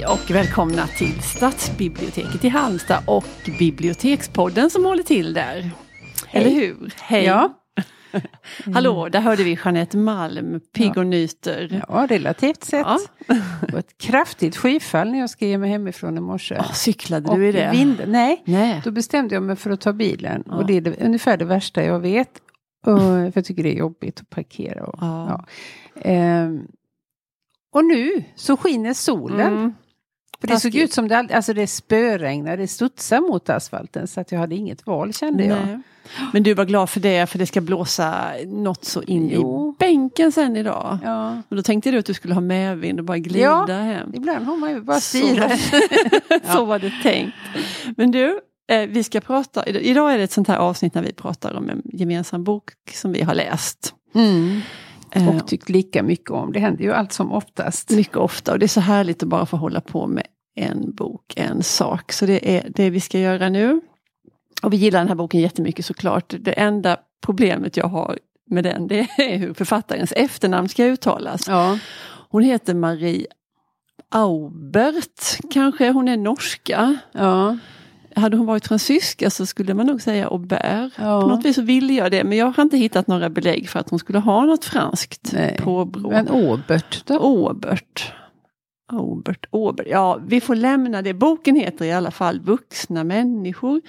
Hej 0.00 0.08
och 0.08 0.30
välkomna 0.30 0.86
till 0.86 1.22
Stadsbiblioteket 1.22 2.44
i 2.44 2.48
Halmstad 2.48 3.02
och 3.06 3.24
Bibliotekspodden 3.58 4.70
som 4.70 4.84
håller 4.84 5.02
till 5.02 5.34
där. 5.34 5.70
Hej. 6.26 6.42
Eller 6.42 6.50
hur? 6.50 6.94
Hej! 7.00 7.24
Ja. 7.24 7.54
Hallå, 8.74 9.08
där 9.08 9.20
hörde 9.20 9.44
vi 9.44 9.58
Jeanette 9.64 9.96
Malm, 9.96 10.60
pigg 10.74 10.96
och 10.96 11.06
nyter. 11.06 11.84
Ja, 11.88 12.06
relativt 12.10 12.64
sett. 12.64 12.86
Ja. 12.86 12.98
Var 13.72 13.78
ett 13.78 13.98
kraftigt 13.98 14.56
skyfall 14.56 15.10
när 15.10 15.18
jag 15.18 15.30
ska 15.30 15.46
ge 15.46 15.58
mig 15.58 15.70
hemifrån 15.70 16.16
i 16.16 16.20
morse. 16.20 16.56
Åh, 16.58 16.72
cyklade 16.72 17.28
Och 17.28 17.38
du 17.38 17.48
i 17.48 17.52
det? 17.52 17.70
Vind, 17.72 18.02
nej, 18.06 18.42
Nej. 18.44 18.80
då 18.84 18.90
bestämde 18.90 19.34
jag 19.34 19.42
mig 19.42 19.56
för 19.56 19.70
att 19.70 19.80
ta 19.80 19.92
bilen. 19.92 20.44
Ja. 20.46 20.54
Och 20.54 20.66
det 20.66 20.76
är 20.76 20.80
det, 20.80 21.04
ungefär 21.04 21.36
det 21.36 21.44
värsta 21.44 21.84
jag 21.84 22.00
vet. 22.00 22.30
Och, 22.86 22.98
för 22.98 23.32
jag 23.34 23.44
tycker 23.44 23.62
det 23.62 23.74
är 23.74 23.78
jobbigt 23.78 24.20
att 24.20 24.30
parkera. 24.30 24.86
Och, 24.86 24.98
Ja. 25.00 25.28
ja. 25.28 25.44
Ehm, 26.02 26.62
och 27.74 27.84
nu 27.84 28.24
så 28.34 28.56
skiner 28.56 28.94
solen. 28.94 29.52
Mm. 29.52 29.74
För 30.40 30.46
det 30.48 30.60
såg 30.60 30.74
ut 30.74 30.92
som 30.92 31.08
det, 31.08 31.18
all- 31.18 31.32
alltså 31.32 31.52
det 31.54 31.66
spöregnar, 31.66 32.56
det 32.56 32.68
studsar 32.68 33.20
mot 33.20 33.50
asfalten. 33.50 34.06
Så 34.08 34.20
att 34.20 34.32
jag 34.32 34.38
hade 34.38 34.54
inget 34.54 34.86
val 34.86 35.12
kände 35.14 35.44
jag. 35.44 35.66
Nej. 35.66 35.78
Men 36.32 36.42
du 36.42 36.54
var 36.54 36.64
glad 36.64 36.90
för 36.90 37.00
det, 37.00 37.26
för 37.30 37.38
det 37.38 37.46
ska 37.46 37.60
blåsa 37.60 38.24
något 38.46 38.84
så 38.84 39.02
in 39.02 39.28
Jo. 39.34 39.70
i 39.70 39.74
bänken 39.78 40.32
sen 40.32 40.56
idag. 40.56 40.98
Ja. 41.04 41.42
Och 41.48 41.56
då 41.56 41.62
tänkte 41.62 41.90
du 41.90 41.98
att 41.98 42.06
du 42.06 42.14
skulle 42.14 42.34
ha 42.34 42.40
medvind 42.40 42.98
och 42.98 43.04
bara 43.04 43.18
glida 43.18 43.72
Ja. 43.72 43.76
hem. 43.78 44.10
Ibland 44.14 44.46
har 44.46 44.56
man 44.56 44.70
ju 44.70 44.80
bara 44.80 45.00
Så. 45.00 45.18
styra. 45.18 45.50
Så 46.54 46.64
var 46.64 46.78
det 46.78 46.92
tänkt. 47.02 47.34
Men 47.96 48.10
du, 48.10 48.40
eh, 48.72 48.80
vi 48.88 49.04
ska 49.04 49.20
prata, 49.20 49.66
idag 49.66 50.12
är 50.14 50.18
det 50.18 50.24
ett 50.24 50.32
sånt 50.32 50.48
här 50.48 50.56
avsnitt 50.58 50.94
när 50.94 51.02
vi 51.02 51.12
pratar 51.12 51.54
om 51.54 51.70
en 51.70 51.82
gemensam 51.84 52.44
bok 52.44 52.70
som 52.94 53.12
vi 53.12 53.22
har 53.22 53.34
läst. 53.34 53.94
Mm. 54.14 54.60
Eh, 55.12 55.28
Och 55.36 55.46
tyckt 55.46 55.68
lika 55.68 56.02
mycket 56.02 56.30
om. 56.30 56.52
Det 56.52 56.60
händer 56.60 56.84
ju 56.84 56.92
allt 56.92 57.12
som 57.12 57.32
oftast. 57.32 57.90
mycket 57.90 58.16
ofta 58.16 58.52
och 58.52 58.58
det 58.58 58.66
är 58.66 58.68
så 58.68 58.80
härligt 58.80 59.22
att 59.22 59.28
bara 59.28 59.46
få 59.46 59.56
hålla 59.56 59.80
på 59.80 60.06
med 60.06 60.26
en 60.56 60.94
bok, 60.94 61.32
en 61.36 61.62
sak. 61.62 62.12
Så 62.12 62.26
det 62.26 62.56
är 62.56 62.66
det 62.74 62.90
vi 62.90 63.00
ska 63.00 63.18
göra 63.18 63.48
nu. 63.48 63.80
Och 64.62 64.72
vi 64.72 64.76
gillar 64.76 64.98
den 64.98 65.08
här 65.08 65.14
boken 65.14 65.40
jättemycket 65.40 65.84
såklart. 65.86 66.34
Det 66.40 66.52
enda 66.52 66.96
problemet 67.26 67.76
jag 67.76 67.86
har 67.86 68.18
med 68.50 68.64
den 68.64 68.88
det 68.88 68.98
är 69.18 69.36
hur 69.38 69.54
författarens 69.54 70.12
efternamn 70.16 70.68
ska 70.68 70.84
uttalas. 70.84 71.48
Ja. 71.48 71.78
Hon 72.30 72.42
heter 72.42 72.74
Marie 72.74 73.26
Aubert, 74.08 75.38
kanske. 75.50 75.90
Hon 75.90 76.08
är 76.08 76.16
norska. 76.16 76.96
Ja. 77.12 77.58
Hade 78.20 78.36
hon 78.36 78.46
varit 78.46 78.66
fransyska 78.66 79.30
så 79.30 79.46
skulle 79.46 79.74
man 79.74 79.86
nog 79.86 80.02
säga 80.02 80.28
Aubert. 80.28 80.92
Ja. 80.96 81.20
På 81.20 81.26
något 81.28 81.44
vis 81.44 81.56
så 81.56 81.62
ville 81.62 81.92
jag 81.92 82.10
det 82.10 82.24
men 82.24 82.38
jag 82.38 82.46
har 82.50 82.62
inte 82.62 82.76
hittat 82.76 83.06
några 83.06 83.30
belägg 83.30 83.68
för 83.68 83.78
att 83.80 83.90
hon 83.90 83.98
skulle 83.98 84.18
ha 84.18 84.44
något 84.44 84.64
franskt 84.64 85.30
Nej. 85.32 85.56
påbrå. 85.58 86.10
Men 86.10 86.28
Åbert 86.30 87.06
då? 87.06 87.14
Aubert. 87.14 88.12
Aubert, 88.92 89.46
Aubert. 89.52 89.86
Ja, 89.90 90.20
vi 90.26 90.40
får 90.40 90.54
lämna 90.54 91.02
det. 91.02 91.14
Boken 91.14 91.56
heter 91.56 91.84
i 91.84 91.92
alla 91.92 92.10
fall 92.10 92.40
Vuxna 92.40 93.04
människor. 93.04 93.80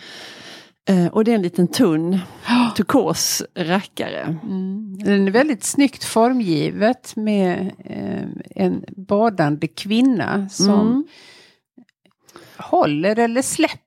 Eh, 0.90 1.08
och 1.08 1.24
det 1.24 1.32
är 1.32 1.36
en 1.36 1.42
liten 1.42 1.68
tunn 1.68 2.20
turkos 2.76 3.44
rackare. 3.56 4.38
Mm. 4.44 4.98
Den 4.98 5.28
är 5.28 5.32
väldigt 5.32 5.64
snyggt 5.64 6.04
formgivet 6.04 7.16
med 7.16 7.72
eh, 7.86 8.64
en 8.64 8.84
badande 8.98 9.68
kvinna 9.68 10.50
som 10.50 10.70
Mm. 10.80 11.04
håller 12.58 13.20
eller 13.20 13.42
släpper 13.42 13.81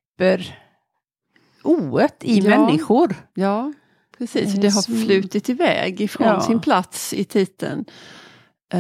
oet 1.63 2.25
i 2.25 2.39
Ja. 2.39 2.49
människor. 2.49 3.15
Ja, 3.35 3.73
precis. 4.19 4.55
Eh, 4.55 4.61
Det 4.61 4.69
har 4.69 4.83
som- 4.83 4.95
flutit 5.05 5.49
iväg 5.49 6.01
ifrån 6.01 6.27
Ja. 6.27 6.41
sin 6.41 6.61
plats 6.61 7.13
i 7.15 7.25
titeln. 7.25 7.85
Eh, 8.73 8.79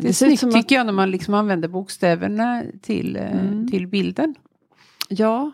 Det 0.00 0.08
är 0.08 0.12
ser 0.12 0.26
ut 0.26 0.38
snyggt 0.40 0.44
att- 0.44 0.52
tycker 0.62 0.74
jag 0.74 0.86
när 0.86 0.92
man 0.92 1.10
liksom 1.10 1.34
använder 1.34 1.68
bokstäverna 1.68 2.62
till, 2.82 3.16
eh, 3.16 3.40
Mm. 3.40 3.70
till 3.70 3.86
bilden. 3.86 4.34
Ja, 5.08 5.50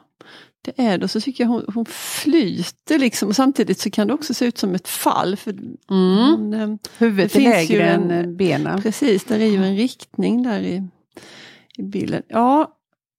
det 0.62 0.82
är 0.82 0.98
det. 0.98 1.04
Och 1.04 1.10
så 1.10 1.20
tycker 1.20 1.44
jag 1.44 1.48
hon, 1.48 1.64
hon 1.75 1.84
flyter 1.86 2.98
liksom. 2.98 3.28
Och 3.28 3.36
samtidigt 3.36 3.78
så 3.81 3.91
kan 3.91 4.06
det 4.06 4.14
också 4.14 4.34
se 4.34 4.44
ut 4.47 4.58
som 4.58 4.75
ett 4.75 4.88
fall. 4.88 5.36
För 5.36 5.54
hon, 5.88 6.54
eh, 6.54 6.75
Huvudet 6.98 7.32
Det 7.32 7.47
är 7.47 7.52
finns 7.58 7.70
ju 7.70 7.75
lägre 7.78 7.91
en- 7.91 8.10
än 8.10 8.25
eh, 8.31 8.36
benen. 8.36 8.82
Precis, 8.82 9.25
där 9.25 9.41
är 9.41 9.47
ju 9.47 9.64
en 9.64 9.76
riktning 9.76 10.42
där 10.42 10.60
i, 10.60 10.82
i 11.78 11.82
bilden. 11.82 12.22
Ja, 12.28 12.75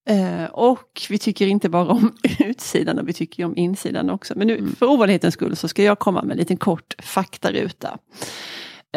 eh, 0.10 0.46
och 0.46 1.02
vi 1.10 1.18
tycker 1.18 1.48
inte 1.48 1.70
bara 1.70 1.88
om 1.92 2.14
utsidan, 2.40 3.00
och 3.00 3.08
vi 3.08 3.14
tycker 3.14 3.46
om 3.46 3.58
insidan 3.58 4.10
också. 4.10 4.34
Men 4.38 4.48
nu 4.48 4.58
Mm. 4.58 4.76
för 4.76 4.86
ovanlighetens 4.86 5.34
skull 5.34 5.56
så 5.56 5.68
ska 5.68 5.84
jag 5.84 6.00
komma 6.00 6.22
med 6.22 6.32
en 6.32 6.38
liten 6.38 6.58
kort 6.58 6.96
faktaruta. 7.00 7.98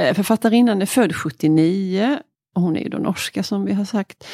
Eh, 0.01 0.15
författarinnan 0.15 0.83
är 0.83 0.87
född 0.87 1.17
79, 1.17 2.19
och 2.55 2.63
hon 2.63 2.77
är 2.77 2.81
ju 2.81 2.89
då 2.89 2.99
norska 2.99 3.43
som 3.43 3.65
vi 3.65 3.73
har 3.73 3.85
sagt. 3.85 4.25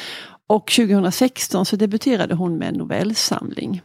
Och 0.47 0.71
2016 0.71 1.65
så 1.65 1.75
debuterade 1.75 2.35
hon 2.35 2.57
med 2.57 2.67
en 2.67 2.73
novellsamling. 2.75 3.81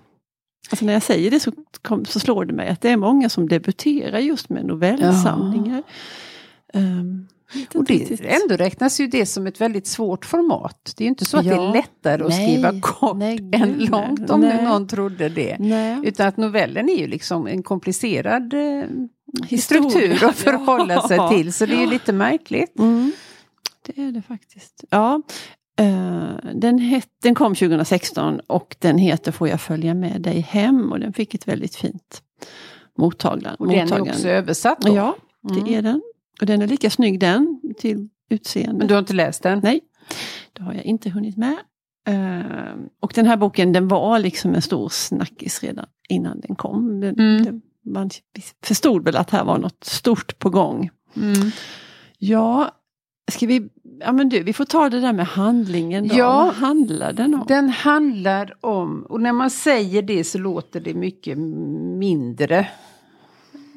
Alltså 0.70 0.84
när 0.84 0.92
jag 0.92 1.02
säger 1.02 1.30
det 1.30 1.40
så, 1.40 1.52
kom, 1.82 2.04
så 2.04 2.20
slår 2.20 2.44
det 2.44 2.52
mig 2.52 2.68
att 2.68 2.80
det 2.80 2.90
är 2.90 2.96
många 2.96 3.28
som 3.28 3.48
debuterar 3.48 4.18
just 4.18 4.48
med 4.48 4.64
novellsamlingar. 4.66 5.82
Ehm, 6.72 7.26
vet 7.26 7.33
Och 7.74 7.84
det, 7.84 7.94
riktigt. 7.94 8.20
ändå 8.20 8.56
räknas 8.56 9.00
ju 9.00 9.06
det 9.06 9.26
som 9.26 9.46
ett 9.46 9.60
väldigt 9.60 9.86
svårt 9.86 10.24
format. 10.24 10.92
Det 10.96 11.02
är 11.02 11.06
ju 11.06 11.08
inte 11.08 11.24
så 11.24 11.36
att 11.38 11.44
det 11.44 11.50
Ja. 11.50 11.68
är 11.68 11.72
lättare 11.72 12.22
att 12.22 12.28
Nej. 12.28 12.48
skriva 12.52 12.80
kort 12.80 13.16
Nej, 13.16 13.50
än 13.52 13.78
långt 13.78 14.18
nej. 14.20 14.30
om 14.30 14.40
nu 14.40 14.46
Nej. 14.48 14.64
någon 14.64 14.88
trodde 14.88 15.28
det. 15.28 15.56
Nej. 15.60 15.98
Utan 16.02 16.28
att 16.28 16.36
novellen 16.36 16.88
är 16.88 16.96
ju 16.98 17.06
liksom 17.06 17.46
en 17.46 17.62
komplicerad 17.62 18.54
eh, 18.54 18.82
Historia. 19.46 19.90
struktur 19.90 20.24
att 20.28 20.36
förhålla 20.36 21.00
sig 21.08 21.16
Ja. 21.16 21.28
till. 21.28 21.52
Så 21.52 21.66
det 21.66 21.74
är 21.74 21.80
ju 21.80 21.86
lite 21.86 22.12
märkligt. 22.12 22.78
Mm. 22.78 23.12
Det 23.86 24.02
är 24.02 24.12
det 24.12 24.22
faktiskt. 24.22 24.84
Ja, 24.90 25.22
eh, 25.78 26.28
den, 26.54 26.78
het, 26.78 27.08
den 27.22 27.34
kom 27.34 27.54
2016 27.54 28.40
och 28.46 28.76
den 28.78 28.98
heter 28.98 29.32
Får 29.32 29.48
jag 29.48 29.60
följa 29.60 29.94
med 29.94 30.22
dig 30.22 30.40
hem? 30.40 30.92
Och 30.92 31.00
den 31.00 31.12
fick 31.12 31.34
ett 31.34 31.48
väldigt 31.48 31.76
fint 31.76 32.22
mottagande. 32.98 33.56
Och 33.58 33.68
den 33.68 33.92
är 33.92 34.00
också 34.00 34.28
översatt 34.28 34.80
då. 34.80 34.96
Ja, 34.96 35.16
det 35.42 35.60
Mm. 35.60 35.74
är 35.74 35.82
den. 35.82 36.02
Och 36.40 36.46
den 36.46 36.62
är 36.62 36.66
lika 36.66 36.90
snygg 36.90 37.20
den 37.20 37.60
till 37.78 38.08
utseende. 38.30 38.74
Men 38.78 38.86
du 38.86 38.94
har 38.94 38.98
inte 38.98 39.12
läst 39.14 39.42
den? 39.42 39.60
Nej, 39.62 39.80
det 40.52 40.62
har 40.62 40.74
jag 40.74 40.84
inte 40.84 41.10
hunnit 41.10 41.36
med. 41.36 41.56
Eh, 42.08 42.74
och 43.00 43.12
den 43.14 43.26
här 43.26 43.36
boken 43.36 43.72
den 43.72 43.88
var 43.88 44.18
liksom 44.18 44.54
en 44.54 44.62
stor 44.62 44.88
snackis 44.88 45.62
redan 45.62 45.86
innan 46.08 46.40
den 46.40 46.56
kom. 46.56 47.00
Den, 47.00 47.14
Mm. 47.20 47.44
den, 47.44 47.62
man 47.86 48.10
förstod 48.64 49.04
väl 49.04 49.16
att 49.16 49.30
här 49.30 49.44
var 49.44 49.58
något 49.58 49.84
stort 49.84 50.38
på 50.38 50.50
gång. 50.50 50.90
Mm. 51.16 51.50
Ja, 52.18 52.70
ska 53.32 53.46
vi... 53.46 53.68
Ja 54.00 54.12
men 54.12 54.28
du, 54.28 54.42
vi 54.42 54.52
får 54.52 54.64
ta 54.64 54.88
det 54.90 55.00
där 55.00 55.12
med 55.12 55.26
handlingen 55.26 56.08
då. 56.08 56.14
Ja. 56.14 56.44
Vad 56.44 56.54
handlar 56.54 57.12
den 57.12 57.34
om? 57.34 57.44
Den 57.48 57.68
handlar 57.68 58.54
om, 58.66 59.02
och 59.08 59.20
när 59.20 59.32
man 59.32 59.50
säger 59.50 60.02
det 60.02 60.24
så 60.24 60.38
låter 60.38 60.80
det 60.80 60.94
mycket 60.94 61.38
mindre 61.98 62.68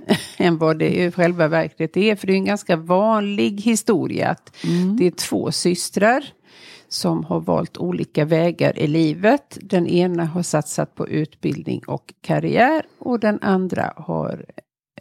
än 0.38 0.58
vad 0.58 0.80
det 0.80 1.04
i 1.04 1.12
själva 1.12 1.48
verket 1.48 1.98
är. 1.98 2.16
För 2.16 2.28
det 2.28 2.34
är 2.34 2.38
en 2.38 2.46
ganska 2.46 2.76
vanlig 2.76 3.62
historia 3.62 4.30
att 4.30 4.56
Mm. 4.64 4.98
det 4.98 5.08
är 5.08 5.12
två 5.12 5.52
systrar 5.52 6.24
som 6.90 7.24
har 7.24 7.40
valt 7.40 7.78
olika 7.78 8.26
vägar 8.26 8.80
i 8.80 8.88
livet. 8.88 9.58
Den 9.62 9.88
ena 9.88 10.26
har 10.26 10.44
satsat 10.44 10.96
på 10.96 11.08
utbildning 11.08 11.82
och 11.88 12.14
karriär 12.22 12.84
och 13.00 13.20
den 13.20 13.40
andra 13.42 13.94
har 13.96 14.46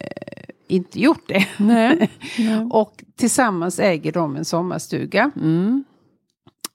eh, 0.01 0.43
inte 0.67 0.99
gjort 1.01 1.27
det. 1.27 1.47
Nej. 1.57 2.09
Nej. 2.39 2.67
Och 2.71 3.03
tillsammans 3.15 3.79
äger 3.79 4.11
de 4.11 4.35
en 4.35 4.45
sommarstuga. 4.45 5.31
Mm. 5.35 5.83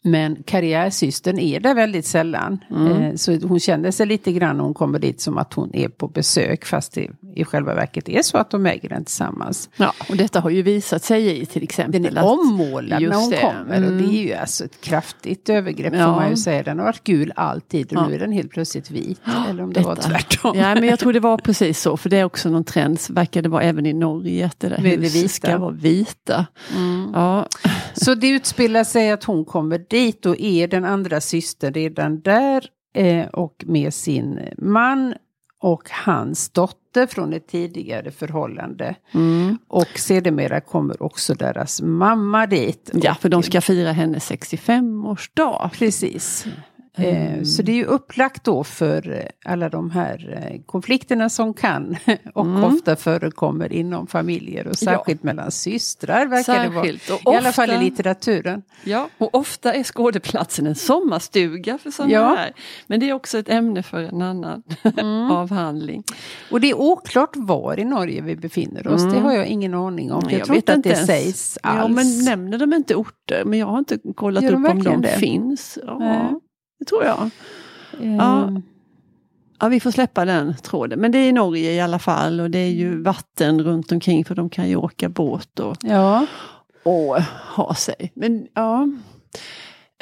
Men 0.05 0.43
karriärsystern 0.47 1.39
är 1.39 1.61
där 1.61 1.75
väldigt 1.75 2.07
sällan. 2.07 2.65
Mm. 2.71 2.93
Eh, 3.03 3.15
så 3.15 3.39
hon 3.43 3.61
känner 3.61 3.91
sig 3.91 4.07
lite 4.07 4.33
grann 4.33 4.57
när 4.57 4.65
hon 4.65 4.75
kommer 4.75 4.99
dit 4.99 5.21
som 5.21 5.39
att 5.39 5.55
hon 5.55 5.75
är 5.75 5.89
på 5.89 6.09
besök. 6.09 6.65
Fast 6.65 6.93
det 6.93 7.09
i 7.35 7.45
själva 7.45 7.75
verket 7.75 8.09
är 8.09 8.23
så 8.23 8.39
att 8.39 8.51
de 8.51 8.67
äger 8.67 8.89
den 8.89 9.05
tillsammans. 9.05 9.69
Ja, 9.77 9.93
och 10.09 10.17
detta 10.17 10.41
har 10.41 10.51
ju 10.51 10.63
visat 10.63 11.05
sig 11.05 11.41
i 11.43 11.47
till 11.47 11.63
exempel 11.63 12.03
Den 12.03 12.17
är 12.17 12.25
ommålad 12.25 13.03
när 13.03 13.15
hon 13.15 13.31
det. 13.31 13.37
kommer. 13.41 13.83
Och 13.83 13.93
Mm. 13.93 13.99
det 14.07 14.15
är 14.19 14.23
ju 14.23 14.33
alltså 14.35 14.65
ett 14.65 14.81
kraftigt 14.81 15.49
övergrepp 15.49 15.95
Ja. 15.97 16.05
får 16.05 16.21
man 16.21 16.31
ju 16.31 16.37
säga. 16.37 16.63
Den 16.63 16.79
har 16.79 16.87
varit 16.87 17.05
gul 17.05 17.33
alltid 17.37 17.87
och 17.87 17.93
Ja. 18.03 18.09
nu 18.09 18.15
är 18.15 18.19
den 18.19 18.33
helt 18.33 18.51
plötsligt 18.51 18.91
vit. 18.91 19.21
Eller 19.51 19.63
om 19.63 19.73
det 19.73 19.81
var 19.81 19.95
Detta. 19.97 20.09
tvärtom. 20.09 20.59
Ja, 20.59 20.75
men 20.75 20.85
jag 20.85 20.99
tror 20.99 21.13
det 21.13 21.21
var 21.21 21.37
precis 21.45 21.81
så, 21.81 21.97
för 21.97 22.11
det 22.11 22.17
är 22.17 22.25
också 22.25 22.49
någon 22.49 22.65
trend, 22.65 22.99
verkar 23.11 23.43
det 23.43 23.49
vara 23.49 23.63
även 23.63 23.87
i 23.87 23.93
Norge, 23.93 24.47
att 24.47 24.61
det 24.61 24.69
där 24.69 24.77
huset 24.79 25.31
ska 25.31 25.59
vara 25.59 25.71
vita. 25.71 26.47
Mm. 26.77 27.11
Ja, 27.15 27.47
Så 27.95 28.15
det 28.15 28.29
utspelar 28.29 28.85
sig 28.85 29.11
att 29.11 29.25
hon 29.25 29.45
kommer 29.45 29.79
dit 29.93 30.27
och 30.27 30.37
är 30.41 30.69
den 30.69 30.85
andra 30.85 31.21
systern 31.21 31.75
redan 31.75 32.21
där 32.21 32.67
eh, 32.95 33.27
och 33.27 33.65
med 33.67 33.95
sin 33.95 34.41
man 34.59 35.15
och 35.61 35.91
hans 35.91 36.51
dotter 36.51 37.07
från 37.07 37.33
ett 37.33 37.49
tidigare 37.49 38.11
förhållande. 38.11 38.95
mm. 39.13 39.59
Och 39.69 39.99
sedermera 39.99 40.61
kommer 40.61 41.03
också 41.03 41.35
deras 41.35 41.83
mamma 41.83 42.47
dit. 42.47 42.91
ja 42.95 43.15
för 43.15 43.29
de 43.29 43.43
ska 43.43 43.61
fira 43.61 43.93
hennes 43.93 44.31
65-årsdag. 44.31 45.71
Precis. 45.73 46.47
Eh, 46.99 47.33
Mm. 47.33 47.45
Så 47.45 47.63
det 47.63 47.73
är 47.73 47.77
ju 47.77 47.85
upplagt 47.85 48.45
då 48.45 48.65
för 48.65 49.11
eh, 49.13 49.53
alla 49.53 49.69
de 49.69 49.91
här 49.91 50.39
eh, 50.53 50.61
konflikterna 50.67 51.29
som 51.29 51.55
kan 51.55 51.97
och 52.35 52.47
Mm. 52.47 52.65
ofta 52.65 52.97
förekommer 52.97 53.73
inom 53.73 54.07
familjer 54.07 54.67
och 54.67 54.77
särskilt 54.77 55.23
mellan 55.23 55.51
systrar 55.51 56.27
verkar 56.27 56.63
det 56.63 56.69
vara. 56.69 56.85
Särskilt. 56.85 57.11
Och 57.25 57.35
I 57.35 57.37
alla 57.37 57.53
fall 57.53 57.69
i 57.71 57.73
ofta- 57.73 57.83
litteraturen. 57.83 58.63
Ja, 58.85 59.09
och 59.19 59.35
ofta 59.35 59.75
är 59.75 59.83
skådeplatsen 59.83 60.67
en 60.67 60.75
sommarstuga 60.75 61.79
för 61.79 61.91
sådana 61.91 62.13
Ja. 62.13 62.35
här. 62.39 62.53
Men 62.87 63.01
det 63.01 63.09
är 63.09 63.13
också 63.13 63.39
ett 63.39 63.49
ämne 63.49 63.83
för 63.83 63.99
en 64.03 64.23
annan 64.23 64.63
avhandling. 65.33 66.05
Och 66.51 66.61
det 66.61 66.71
är 66.71 66.81
oklart 66.81 67.31
var 67.37 67.81
i 67.81 67.85
Norge 67.85 68.21
vi 68.23 68.37
befinner 68.37 68.89
oss. 68.89 69.03
Det 69.13 69.19
har 69.21 69.33
jag 69.33 69.47
ingen 69.47 69.75
aning 69.75 70.13
om. 70.13 70.23
Jag, 70.25 70.33
jag 70.33 70.45
tror 70.47 70.55
vet 70.55 70.69
inte 70.69 70.73
att 70.75 70.83
det 70.83 70.89
ens. 70.91 71.07
sägs 71.07 71.59
alls. 71.63 71.79
Ja, 71.83 71.89
men 71.89 72.25
nämner 72.25 72.59
de 72.59 72.73
inte 72.73 72.95
orter? 72.95 73.43
Men 73.45 73.59
jag 73.59 73.67
har 73.67 73.79
inte 73.79 73.99
kollat 74.17 74.43
Gör 74.45 74.53
upp 74.53 74.71
om 74.71 74.83
de 74.83 75.01
det? 75.03 75.09
finns. 75.09 75.79
Ja. 75.87 76.39
Det 76.83 76.89
tror 76.89 77.05
jag. 77.05 77.31
Ja. 78.19 78.51
Ja, 79.61 79.69
vi 79.69 79.81
får 79.81 79.91
släppa 79.91 80.25
den 80.25 80.55
tråden. 80.63 81.01
Men 81.01 81.13
det 81.13 81.19
är 81.19 81.29
i 81.29 81.33
Norge 81.33 81.73
i 81.73 81.81
alla 81.81 81.99
fall 81.99 82.41
och 82.41 82.51
det 82.51 82.59
är 82.59 82.71
ju 82.71 83.03
vatten 83.03 83.63
runt 83.63 83.93
omkring 83.93 84.25
för 84.25 84.35
de 84.35 84.51
kan 84.51 84.69
ju 84.69 84.77
åka 84.77 85.09
båt 85.09 85.61
och, 85.61 85.77
ja. 85.81 86.27
och 86.83 87.23
ha 87.57 87.75
sig. 87.75 88.13
Men 88.15 88.47
ja, 88.55 88.89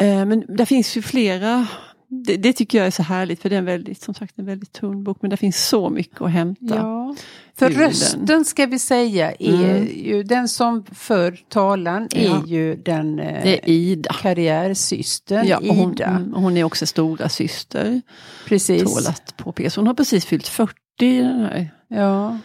eh, 0.00 0.24
men 0.24 0.44
det 0.56 0.66
finns 0.66 0.96
ju 0.96 1.02
flera 1.02 1.66
det, 2.12 2.36
det 2.36 2.52
tycker 2.52 2.78
jag 2.78 2.86
är 2.86 2.90
så 2.90 3.02
härligt 3.02 3.42
för 3.42 3.48
det 3.50 3.54
är 3.56 3.58
en 3.58 3.64
väldigt, 3.64 4.02
som 4.02 4.14
sagt 4.14 4.38
en 4.38 4.46
väldigt 4.46 4.72
tunn 4.72 5.04
bok 5.04 5.18
men 5.20 5.30
det 5.30 5.36
finns 5.36 5.68
så 5.68 5.90
mycket 5.90 6.20
att 6.20 6.30
hämta. 6.30 6.74
Ja. 6.76 7.14
För 7.58 7.70
den. 7.70 7.78
rösten 7.78 8.44
ska 8.44 8.66
vi 8.66 8.78
säga 8.78 9.32
är 9.38 9.70
Mm. 9.70 9.88
ju 10.04 10.22
den 10.22 10.48
som 10.48 10.84
för 10.92 11.38
talan 11.48 12.08
är 12.10 12.24
Ja. 12.24 12.42
ju 12.46 12.74
den 12.76 13.18
eh, 13.18 13.42
Det 13.42 13.58
är 13.58 13.68
Ida. 13.68 14.12
karriärsystern 14.22 15.46
Ja, 15.46 15.56
och 15.58 15.66
hon, 15.76 15.92
Ida. 15.92 16.06
mm, 16.06 16.34
och 16.34 16.42
hon 16.42 16.56
är 16.56 16.64
också 16.64 16.86
stora 16.86 17.28
syster. 17.28 18.02
Precis. 18.46 18.82
Tål 18.94 19.06
att 19.08 19.36
påpekas. 19.36 19.76
Hon 19.76 19.86
har 19.86 19.94
precis 19.94 20.24
fyllt 20.24 20.48
40 20.48 20.74
i 21.00 21.18
den 21.20 21.40
här 21.40 21.70
Ja. 21.88 22.38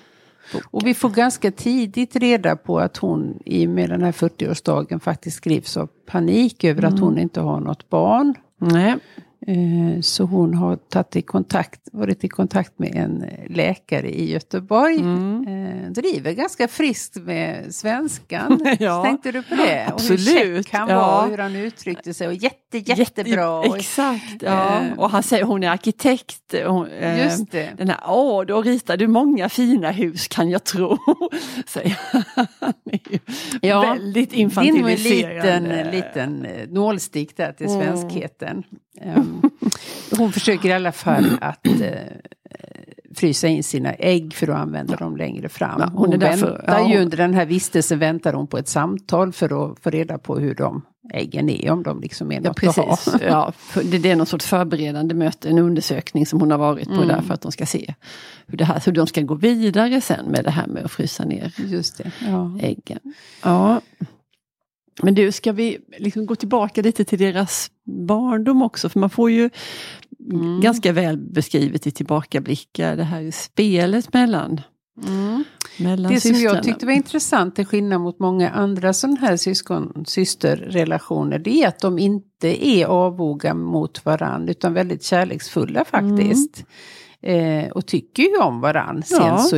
Och 0.72 0.88
vi 0.88 0.94
får 0.94 1.10
ganska 1.10 1.52
tidigt 1.52 2.16
reda 2.16 2.56
på 2.56 2.80
att 2.80 2.98
hon 2.98 3.40
i 3.46 3.66
och 3.68 3.70
med 3.70 3.90
den 3.90 4.04
här 4.04 4.12
40-årsdagen 4.12 5.00
faktiskt 5.00 5.38
skrivs 5.38 5.78
av 5.78 5.90
panik 6.06 6.64
över 6.64 6.84
att 6.84 6.92
Mm. 6.92 7.04
hon 7.04 7.18
inte 7.18 7.42
har 7.42 7.60
något 7.60 7.90
barn. 7.90 8.34
Nej. 8.62 8.96
Eh, 9.48 10.02
Så 10.02 10.24
hon 10.24 10.54
har 10.54 10.76
tagit 10.76 11.16
i 11.16 11.22
kontakt, 11.22 11.82
varit 11.92 12.24
i 12.24 12.28
kontakt 12.28 12.80
med 12.80 12.96
en 12.96 13.26
läkare 13.50 14.10
i 14.10 14.32
Göteborg. 14.32 14.96
Mm. 14.96 15.48
Eh, 15.48 15.92
driver 15.92 16.32
ganska 16.32 16.68
friskt 16.68 17.16
med 17.16 17.76
svenskan. 17.76 18.60
Ja. 18.80 19.04
Tänkte 19.04 19.32
du 19.32 19.42
på 19.44 19.56
det? 19.56 19.62
Och 19.94 20.02
hur 20.02 20.14
Absolut, 20.14 20.66
käck 20.66 20.74
han 20.76 20.90
ja. 20.90 20.96
var, 20.96 21.30
hur 21.30 21.38
han 21.38 21.56
uttryckte 21.56 22.14
sig. 22.14 22.28
Och 22.28 22.34
jätte, 22.34 22.78
jättebra. 22.78 23.60
Och- 23.60 23.78
Exakt, 23.78 24.42
ja. 24.42 24.82
Eh. 24.82 25.00
Och 25.00 25.10
han 25.10 25.24
säger 25.24 25.44
hon 25.44 25.64
är 25.64 25.70
arkitekt. 25.70 26.54
och 26.68 26.74
Hon, 26.74 26.88
Just 27.24 27.52
det. 27.52 27.70
Den 27.78 27.90
här, 27.90 28.00
åh, 28.08 28.46
då 28.46 28.62
ritar 28.62 28.98
du 28.98 29.08
många 29.08 29.50
fina 29.50 29.92
hus 29.92 30.28
kan 30.28 30.50
jag 30.50 30.64
tro. 30.64 30.98
Säger 31.68 32.00
han. 32.12 32.74
Ja, 33.62 33.82
Väldigt 33.82 34.30
Det 34.30 34.42
är 34.42 34.46
nog 34.46 34.58
en 34.58 34.70
infantiliserande. 34.70 35.92
liten, 35.92 36.40
liten 36.40 36.48
nålstick 36.74 37.38
där 37.38 37.52
till 37.52 37.66
Mm. 37.68 37.80
Ehm, 39.02 39.42
hon 40.18 40.32
försöker 40.32 40.70
i 40.70 40.74
alla 40.74 40.92
fall 40.92 41.26
att 41.42 41.68
eh, 41.68 41.90
frysa 43.16 43.48
in 43.48 43.64
sina 43.64 43.94
ägg 43.94 44.34
för 44.34 44.48
att 44.48 44.58
använda 44.58 44.96
dem 44.96 45.18
längre 45.18 45.50
fram. 45.50 45.76
Ja, 45.82 45.86
hon 45.94 45.98
hon 46.06 46.14
är 46.14 46.18
därför- 46.18 46.52
väntar 46.52 46.80
ja, 46.80 46.90
ju 46.94 46.98
under 47.02 47.18
den 47.18 47.34
här 47.34 47.46
vistelsen 47.46 48.00
väntar 48.00 48.34
hon 48.34 48.48
på 48.48 48.58
ett 48.58 48.68
samtal 48.68 49.32
för 49.34 49.72
att 49.72 49.80
få 49.80 49.90
reda 49.90 50.18
på 50.18 50.40
hur 50.40 50.56
de 50.56 50.82
äggen 51.14 51.50
är, 51.50 51.72
om 51.72 51.84
de 51.84 52.02
liksom 52.02 52.32
är 52.32 52.36
Ja, 52.36 52.42
något 52.42 52.64
att 52.64 52.76
ha. 52.76 52.88
precis. 52.96 53.16
Ja, 53.22 53.54
det, 53.84 53.98
det 53.98 54.12
är 54.12 54.16
någon 54.16 54.26
sorts 54.26 54.46
förberedande 54.46 55.16
möte, 55.16 55.50
en 55.50 55.60
undersökning 55.60 56.26
som 56.26 56.40
hon 56.40 56.52
har 56.52 56.58
varit 56.58 56.88
på 56.88 56.94
Mm. 56.94 57.08
där 57.08 57.22
för 57.22 57.34
att 57.34 57.42
de 57.42 57.52
ska 57.52 57.66
se 57.66 57.94
hur, 58.48 58.58
det 58.58 58.66
här, 58.66 58.82
hur 58.86 58.92
de 58.92 59.08
ska 59.08 59.22
gå 59.22 59.36
vidare 59.36 60.02
sen 60.02 60.26
med 60.26 60.44
det 60.44 60.52
här 60.52 60.68
med 60.68 60.86
att 60.86 60.92
frysa 60.92 61.26
ner 61.26 61.54
Just 61.66 61.98
det. 61.98 62.12
Ja. 62.28 62.58
äggen. 62.62 63.00
Ja. 63.44 63.82
Men 65.02 65.16
du, 65.16 65.32
ska 65.32 65.52
vi 65.52 65.78
liksom 65.98 66.26
gå 66.26 66.36
tillbaka 66.36 66.82
lite 66.82 67.06
till 67.06 67.20
deras 67.20 67.72
barndom 68.08 68.62
också? 68.62 68.90
För 68.90 69.00
man 69.00 69.10
får 69.10 69.32
ju 69.32 69.50
Mm. 70.32 70.62
ganska 70.62 70.92
väl 70.92 71.18
beskrivet 71.18 71.88
i 71.88 71.92
tillbakablickar 71.92 72.96
det 72.96 73.04
här 73.04 73.32
spelet 73.32 74.14
mellan, 74.14 74.62
Mm. 75.08 75.44
Det 75.78 75.98
som 75.98 76.20
systrarna. 76.20 76.56
jag 76.56 76.64
tyckte 76.64 76.86
var 76.86 76.94
intressant, 76.94 77.56
till 77.56 77.66
skillnad 77.66 78.02
mot 78.02 78.20
många 78.20 78.50
andra 78.50 78.94
sådana 78.94 79.20
här 79.20 79.38
syskon, 79.38 80.04
systerrelationer, 80.08 81.40
det 81.40 81.64
är 81.64 81.68
att 81.68 81.80
de 81.80 82.00
inte 82.00 82.68
är 82.68 82.86
avvoga 82.86 83.54
mot 83.54 84.06
varandra, 84.06 84.52
utan 84.52 84.74
väldigt 84.74 85.04
kärleksfulla 85.04 85.86
faktiskt. 85.86 86.66
Eh, 87.22 87.70
och 87.72 87.86
tycker 87.86 88.24
ju 88.24 88.38
om 88.38 88.62
varandra. 88.62 89.02
Sen 89.04 89.18
Ja. 89.22 89.38
så 89.38 89.58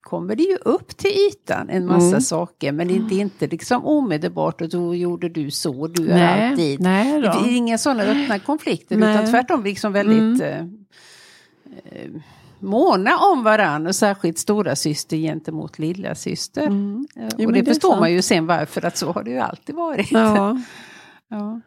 kommer 0.00 0.36
det 0.36 0.42
ju 0.42 0.56
upp 0.56 0.96
till 0.96 1.10
ytan 1.10 1.70
en 1.70 1.86
massa 1.86 2.06
Mm. 2.06 2.20
saker, 2.20 2.72
men 2.72 2.88
det 3.08 3.14
är 3.14 3.20
inte 3.20 3.46
liksom 3.46 3.84
omedelbart 3.84 4.60
och 4.60 4.68
då 4.68 4.94
gjorde 4.94 5.28
du 5.28 5.50
så, 5.50 5.86
du 5.86 6.08
är 6.10 6.14
nej, 6.14 6.50
alltid. 6.50 6.80
nej 6.80 7.20
Det 7.22 7.28
är 7.28 7.56
inga 7.56 7.78
sådana 7.78 8.02
öppna 8.02 8.38
konflikter 8.38 8.96
Nej. 8.96 9.14
utan 9.14 9.30
tvärtom 9.30 9.64
liksom 9.64 9.92
väldigt 9.92 10.42
Mm. 10.42 10.42
eh, 10.42 12.02
eh, 12.02 12.10
måna 12.58 13.18
om 13.18 13.42
varandra 13.44 13.88
och 13.88 13.94
särskilt 13.94 14.38
stora 14.38 14.76
syster 14.76 15.16
gentemot 15.16 15.78
lilla 15.78 16.14
syster. 16.14 16.66
Mm. 16.66 17.06
Eh, 17.16 17.28
Jo, 17.38 17.46
och 17.46 17.52
det, 17.52 17.60
det 17.60 17.70
förstår 17.70 18.00
man 18.00 18.12
ju 18.12 18.22
sen 18.22 18.46
varför 18.46 18.84
att 18.86 18.96
så 18.96 19.12
har 19.12 19.22
det 19.22 19.30
ju 19.30 19.38
alltid 19.38 19.74
varit. 19.74 20.12
Ja, 20.12 20.60
Ja. 21.28 21.60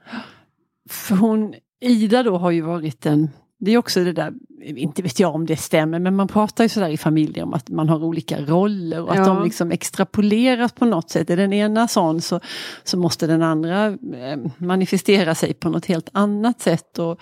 för 0.89 1.15
hon, 1.15 1.53
Ida 1.81 2.24
då 2.24 2.38
har 2.38 2.51
ju 2.51 2.62
varit 2.62 3.06
en 3.06 3.30
det 3.65 3.71
är 3.71 3.77
också 3.77 4.04
det 4.04 4.12
där, 4.13 4.33
inte 4.65 5.01
vet 5.01 5.19
jag 5.19 5.36
om 5.36 5.45
det 5.45 5.57
stämmer, 5.57 6.00
men 6.00 6.15
man 6.15 6.27
pratar 6.27 6.63
ju 6.63 6.69
sådär 6.69 6.89
i 6.89 6.98
familjer 6.98 7.44
om 7.44 7.54
att 7.54 7.69
man 7.69 7.89
har 7.89 8.04
olika 8.04 8.42
roller 8.42 9.01
och 9.01 9.12
att 9.12 9.18
Ja. 9.18 9.25
de 9.25 9.44
liksom 9.44 9.71
extrapoleras 9.71 10.71
på 10.71 10.86
något 10.86 11.10
sätt. 11.10 11.30
Är 11.30 11.38
den 11.38 11.54
ena 11.54 11.88
sån 11.88 12.21
så, 12.21 12.39
så 12.83 12.98
måste 12.98 13.27
den 13.27 13.42
andra 13.44 13.86
eh, 13.88 14.38
manifestera 14.57 15.36
sig 15.36 15.54
på 15.54 15.69
något 15.69 15.86
helt 15.86 16.10
annat 16.12 16.62
sätt. 16.62 17.00
Och, 17.00 17.19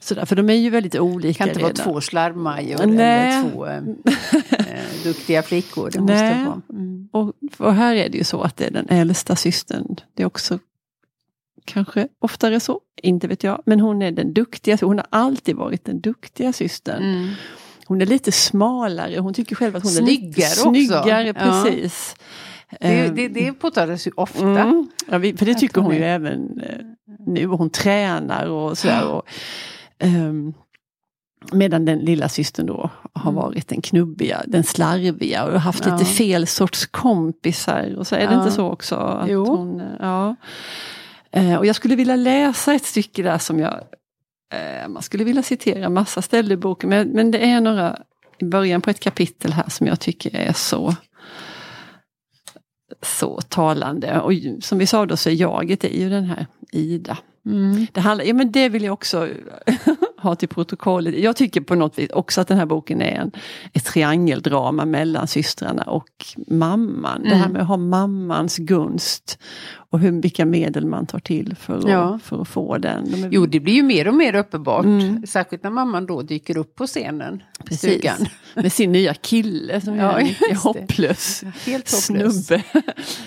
sådär, 0.00 0.24
för 0.24 0.36
de 0.36 0.50
är 0.50 0.54
ju 0.54 0.70
väldigt 0.70 0.92
Det 0.92 1.00
olika 1.00 1.38
kan 1.38 1.48
inte 1.48 1.60
vara 1.60 1.72
redan. 1.72 1.84
två 1.84 2.00
slarvmajor 2.00 2.82
eller 2.82 3.50
två 3.52 3.66
eh, 3.66 3.76
eh, 3.76 5.04
duktiga 5.04 5.42
flickor. 5.42 5.90
Det 5.92 6.00
måste 6.00 6.14
Nej. 6.14 6.44
vara. 6.44 6.60
Mm. 6.70 7.08
Och, 7.12 7.32
och 7.58 7.74
här 7.74 7.94
är 7.94 8.08
det 8.08 8.18
ju 8.18 8.24
så 8.24 8.40
att 8.42 8.56
det 8.56 8.64
är 8.66 8.70
den 8.70 8.88
äldsta 8.88 9.36
systern. 9.36 9.96
Det 10.14 10.22
är 10.22 10.26
också 10.26 10.58
kanske 11.64 12.08
oftare 12.20 12.60
så, 12.60 12.80
inte 13.02 13.28
vet 13.28 13.44
jag. 13.44 13.62
Men 13.66 13.80
hon 13.80 14.02
är 14.02 14.10
den 14.12 14.32
duktiga, 14.32 14.78
hon 14.80 14.98
har 14.98 15.06
alltid 15.10 15.56
varit 15.56 15.84
den 15.84 16.00
duktiga 16.00 16.52
systern. 16.52 17.02
Mm. 17.02 17.30
Hon 17.86 18.00
är 18.00 18.06
lite 18.06 18.32
smalare, 18.32 19.18
hon 19.18 19.34
tycker 19.34 19.56
själv 19.56 19.76
att 19.76 19.82
hon 19.82 19.96
är 19.96 20.02
lite 20.02 20.22
Snyggare 20.22 20.50
också. 20.50 20.62
snyggare. 20.70 21.26
Ja. 21.26 21.62
Precis. 21.64 22.16
Det, 22.80 22.86
Ehm, 23.06 23.14
det, 23.14 23.28
det 23.28 23.52
påtalas 23.52 24.06
ju 24.06 24.10
ofta. 24.16 24.46
mm. 24.60 24.88
ja, 25.10 25.18
vi, 25.18 25.36
för 25.36 25.46
det 25.46 25.54
tycker 25.54 25.80
hon 25.80 25.84
hon 25.90 25.94
ju 26.00 26.04
även 26.04 26.60
eh, 26.60 26.78
nu. 27.26 27.46
Hon 27.46 27.70
tränar 27.70 28.46
och 28.46 28.78
sådär. 28.78 29.04
Och, 29.08 29.22
ehm, 29.98 30.54
medan 31.52 31.84
den 31.84 31.98
lilla 31.98 32.28
systern 32.28 32.66
då 32.66 32.90
har 33.12 33.30
Mm. 33.30 33.42
varit 33.42 33.68
den 33.68 33.80
knubbiga, 33.80 34.42
den 34.46 34.64
slarviga 34.64 35.44
och 35.44 35.60
haft 35.60 35.86
Ja. 35.86 35.92
lite 35.92 36.04
fel 36.10 36.46
sorts 36.46 36.86
kompisar. 36.86 37.94
Och 37.98 38.06
så 38.06 38.14
är 38.14 38.26
det 38.26 38.32
Ja. 38.34 38.38
inte 38.38 38.50
så 38.52 38.66
också? 38.70 38.94
Att 38.96 39.30
Jo. 39.30 39.44
Hon, 39.56 39.80
eh, 39.80 39.86
ja. 40.00 40.36
Eh, 41.32 41.56
Och 41.56 41.66
jag 41.66 41.76
skulle 41.76 41.96
vilja 41.96 42.16
läsa 42.16 42.74
ett 42.74 42.84
stycke 42.84 43.22
där 43.22 43.38
som 43.38 43.58
jag 43.58 43.74
eh, 44.54 44.88
man 44.88 45.02
skulle 45.02 45.24
vilja 45.24 45.42
citera 45.42 45.88
massa 45.88 46.22
ställen 46.22 46.52
i 46.52 46.56
boken, 46.56 46.90
men, 46.90 47.08
men 47.08 47.30
det 47.30 47.38
är 47.38 47.60
några 47.60 48.02
i 48.38 48.44
början 48.44 48.80
på 48.80 48.90
ett 48.90 49.00
kapitel 49.00 49.52
här 49.52 49.68
som 49.68 49.86
jag 49.86 50.00
tycker 50.00 50.36
är 50.36 50.52
så 50.52 50.94
så 53.02 53.40
talande. 53.40 54.20
Och 54.20 54.32
som 54.60 54.78
vi 54.78 54.86
sa 54.86 55.06
då 55.06 55.16
så 55.16 55.28
är 55.30 55.34
jaget 55.34 55.84
är 55.84 55.98
ju 55.98 56.10
den 56.10 56.24
här 56.24 56.46
Ida. 56.72 57.18
Mm. 57.46 57.86
Det, 57.92 58.00
handlar, 58.00 58.24
ja, 58.24 58.34
men 58.34 58.52
det 58.52 58.68
vill 58.68 58.82
jag 58.84 58.92
också 58.92 59.28
ha 60.18 60.34
till 60.34 60.48
protokollet. 60.48 61.18
Jag 61.18 61.36
tycker 61.36 61.60
på 61.60 61.74
något 61.74 61.98
vis 61.98 62.10
också 62.10 62.40
att 62.40 62.48
den 62.48 62.58
här 62.58 62.66
boken 62.66 63.02
är 63.02 63.14
en, 63.20 63.30
ett 63.72 63.84
triangeldrama 63.84 64.84
mellan 64.84 65.26
systrarna 65.26 65.82
och 65.82 66.08
mamman. 66.46 67.22
Det 67.22 67.28
här 67.34 67.42
Mm. 67.42 67.52
med 67.52 67.62
att 67.62 67.68
ha 67.68 67.76
mammans 67.76 68.56
gunst 68.58 69.38
och 69.90 69.98
hur, 70.00 70.22
vilka 70.22 70.44
medel 70.44 70.86
man 70.86 71.06
tar 71.06 71.18
till 71.18 71.56
för 71.60 71.78
att, 71.78 71.88
Ja. 71.88 72.18
för 72.24 72.42
att 72.42 72.48
få 72.48 72.78
den. 72.78 73.10
De 73.10 73.24
är, 73.24 73.28
Jo, 73.32 73.46
det 73.46 73.60
blir 73.60 73.74
ju 73.74 73.82
mer 73.82 74.08
och 74.08 74.14
mer 74.14 74.34
uppenbart. 74.34 74.84
Mm. 74.84 75.26
Särskilt 75.26 75.62
när 75.62 75.70
mamman 75.70 76.06
då 76.06 76.22
dyker 76.22 76.56
upp 76.56 76.74
på 76.74 76.86
scenen. 76.86 77.42
Precis. 77.64 77.90
Stugan. 77.90 78.26
Med 78.54 78.72
sin 78.72 78.92
nya 78.92 79.14
kille 79.14 79.80
som 79.80 79.96
Ja, 79.96 80.20
är 80.20 80.54
hopplös 80.54 81.42
Helt 81.66 81.90
hopplös. 81.92 82.06
snubbe 82.46 82.62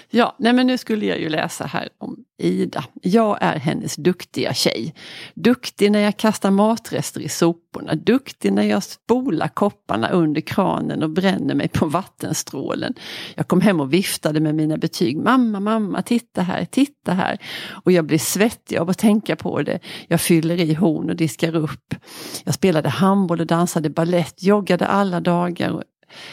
ja, 0.09 0.35
nej 0.39 0.53
men 0.53 0.67
nu 0.67 0.77
skulle 0.77 1.05
jag 1.05 1.19
ju 1.19 1.29
läsa 1.29 1.65
här 1.65 1.89
om 1.97 2.25
Ida. 2.37 2.85
Jag 3.01 3.37
är 3.41 3.59
hennes 3.59 3.95
duktiga 3.95 4.53
tjej. 4.53 4.93
Duktig 5.33 5.91
när 5.91 5.99
jag 5.99 6.17
kastar 6.17 6.51
matrester 6.51 7.21
i 7.21 7.29
soporna, 7.29 7.95
duktig 7.95 8.53
när 8.53 8.63
jag 8.63 8.83
spolar 8.83 9.47
kopparna 9.47 10.09
under 10.09 10.41
kranen 10.41 11.03
och 11.03 11.09
bränner 11.09 11.55
mig 11.55 11.67
på 11.67 11.85
vattenstrålen. 11.85 12.93
Jag 13.35 13.47
kom 13.47 13.61
hem 13.61 13.79
och 13.79 13.93
viftade 13.93 14.39
med 14.39 14.55
mina 14.55 14.77
betyg. 14.77 15.17
Mamma, 15.17 15.59
mamma, 15.59 16.01
titta 16.01 16.41
här, 16.41 16.65
titta 16.65 17.13
här. 17.13 17.37
Och 17.83 17.91
jag 17.91 18.05
blir 18.05 18.17
svettig 18.17 18.77
av 18.77 18.89
att 18.89 18.97
tänka 18.97 19.35
på 19.35 19.61
det. 19.61 19.79
Jag 20.07 20.21
fyller 20.21 20.59
i 20.59 20.73
horn 20.73 21.09
och 21.09 21.15
diskar 21.15 21.55
upp. 21.55 21.95
Jag 22.43 22.53
spelade 22.53 22.89
handboll 22.89 23.39
och 23.39 23.47
dansade 23.47 23.89
ballett, 23.89 24.43
joggade 24.43 24.85
alla 24.85 25.19
dagar 25.19 25.83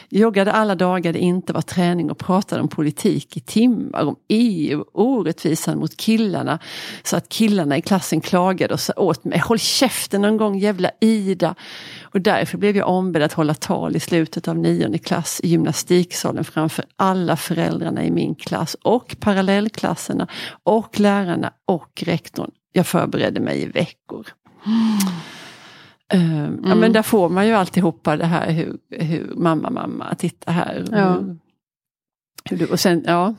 Joggade 0.08 0.52
alla 0.52 0.74
dagar 0.74 1.12
det 1.12 1.18
inte 1.18 1.52
var 1.52 1.62
träning 1.62 2.10
och 2.10 2.18
pratade 2.18 2.62
om 2.62 2.68
politik 2.68 3.36
i 3.36 3.40
timmar, 3.40 4.02
om 4.04 4.16
EU, 4.28 4.84
orättvisan 4.92 5.78
mot 5.78 5.96
killarna. 5.96 6.58
Så 7.02 7.16
att 7.16 7.28
killarna 7.28 7.76
i 7.76 7.82
klassen 7.82 8.20
klagade 8.20 8.74
och 8.74 8.80
sa 8.80 8.92
åt 8.96 9.24
mig, 9.24 9.38
håll 9.38 9.58
käften 9.58 10.22
någon 10.22 10.36
gång 10.36 10.58
jävla 10.58 10.90
Ida. 11.00 11.54
Och 12.02 12.20
därför 12.20 12.58
blev 12.58 12.76
jag 12.76 12.88
ombedd 12.88 13.22
att 13.22 13.32
hålla 13.32 13.54
tal 13.54 13.96
i 13.96 14.00
slutet 14.00 14.48
av 14.48 14.58
nionde 14.58 14.98
klass 14.98 15.40
i 15.44 15.48
gymnastiksalen 15.48 16.44
framför 16.44 16.84
alla 16.96 17.36
föräldrarna 17.36 18.04
i 18.04 18.10
min 18.10 18.34
klass 18.34 18.76
och 18.82 19.16
parallellklasserna 19.20 20.26
och 20.62 21.00
lärarna 21.00 21.52
och 21.66 22.02
rektorn. 22.06 22.50
Jag 22.72 22.86
förberedde 22.86 23.40
mig 23.40 23.62
i 23.62 23.66
veckor. 23.66 24.26
Mm. 24.66 24.98
Ja 26.64 26.74
men 26.74 26.92
där 26.92 27.02
får 27.02 27.28
man 27.28 27.46
ju 27.46 27.52
alltihopa 27.52 28.16
det 28.16 28.24
här 28.26 28.50
hur, 28.50 28.78
hur 28.90 29.32
mamma, 29.36 29.70
mamma, 29.70 30.14
titta 30.14 30.50
här. 30.52 30.84
Ja. 30.90 31.12
Hur, 31.14 31.36
hur 32.44 32.56
du, 32.56 32.66
och 32.66 32.80
sen, 32.80 33.04
ja. 33.06 33.34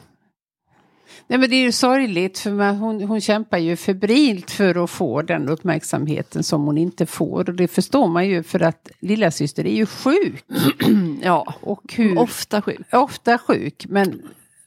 Nej 1.28 1.40
men 1.40 1.50
det 1.50 1.56
är 1.56 1.62
ju 1.64 1.72
sorgligt 1.72 2.40
för 2.40 2.52
man, 2.52 2.76
hon, 2.78 3.02
hon 3.04 3.22
kämpar 3.22 3.58
ju 3.58 3.76
febrilt 3.76 4.52
för 4.52 4.84
att 4.84 4.90
få 4.90 5.22
den 5.22 5.50
uppmärksamheten 5.50 6.44
som 6.44 6.64
hon 6.66 6.78
inte 6.78 7.06
får. 7.06 7.50
Och 7.50 7.56
det 7.56 7.68
förstår 7.68 8.08
man 8.08 8.28
ju 8.28 8.44
för 8.44 8.60
att 8.60 8.92
lilla 9.00 9.32
syster 9.32 9.68
är 9.68 9.76
ju 9.76 9.86
sjuk. 9.86 10.46
ja. 11.22 11.54
Och 11.62 11.94
hur, 11.98 12.20
Ofta 12.20 12.62
sjuk. 12.62 12.80
ofta 12.92 13.38
sjuk. 13.38 13.86
Men 13.90 14.22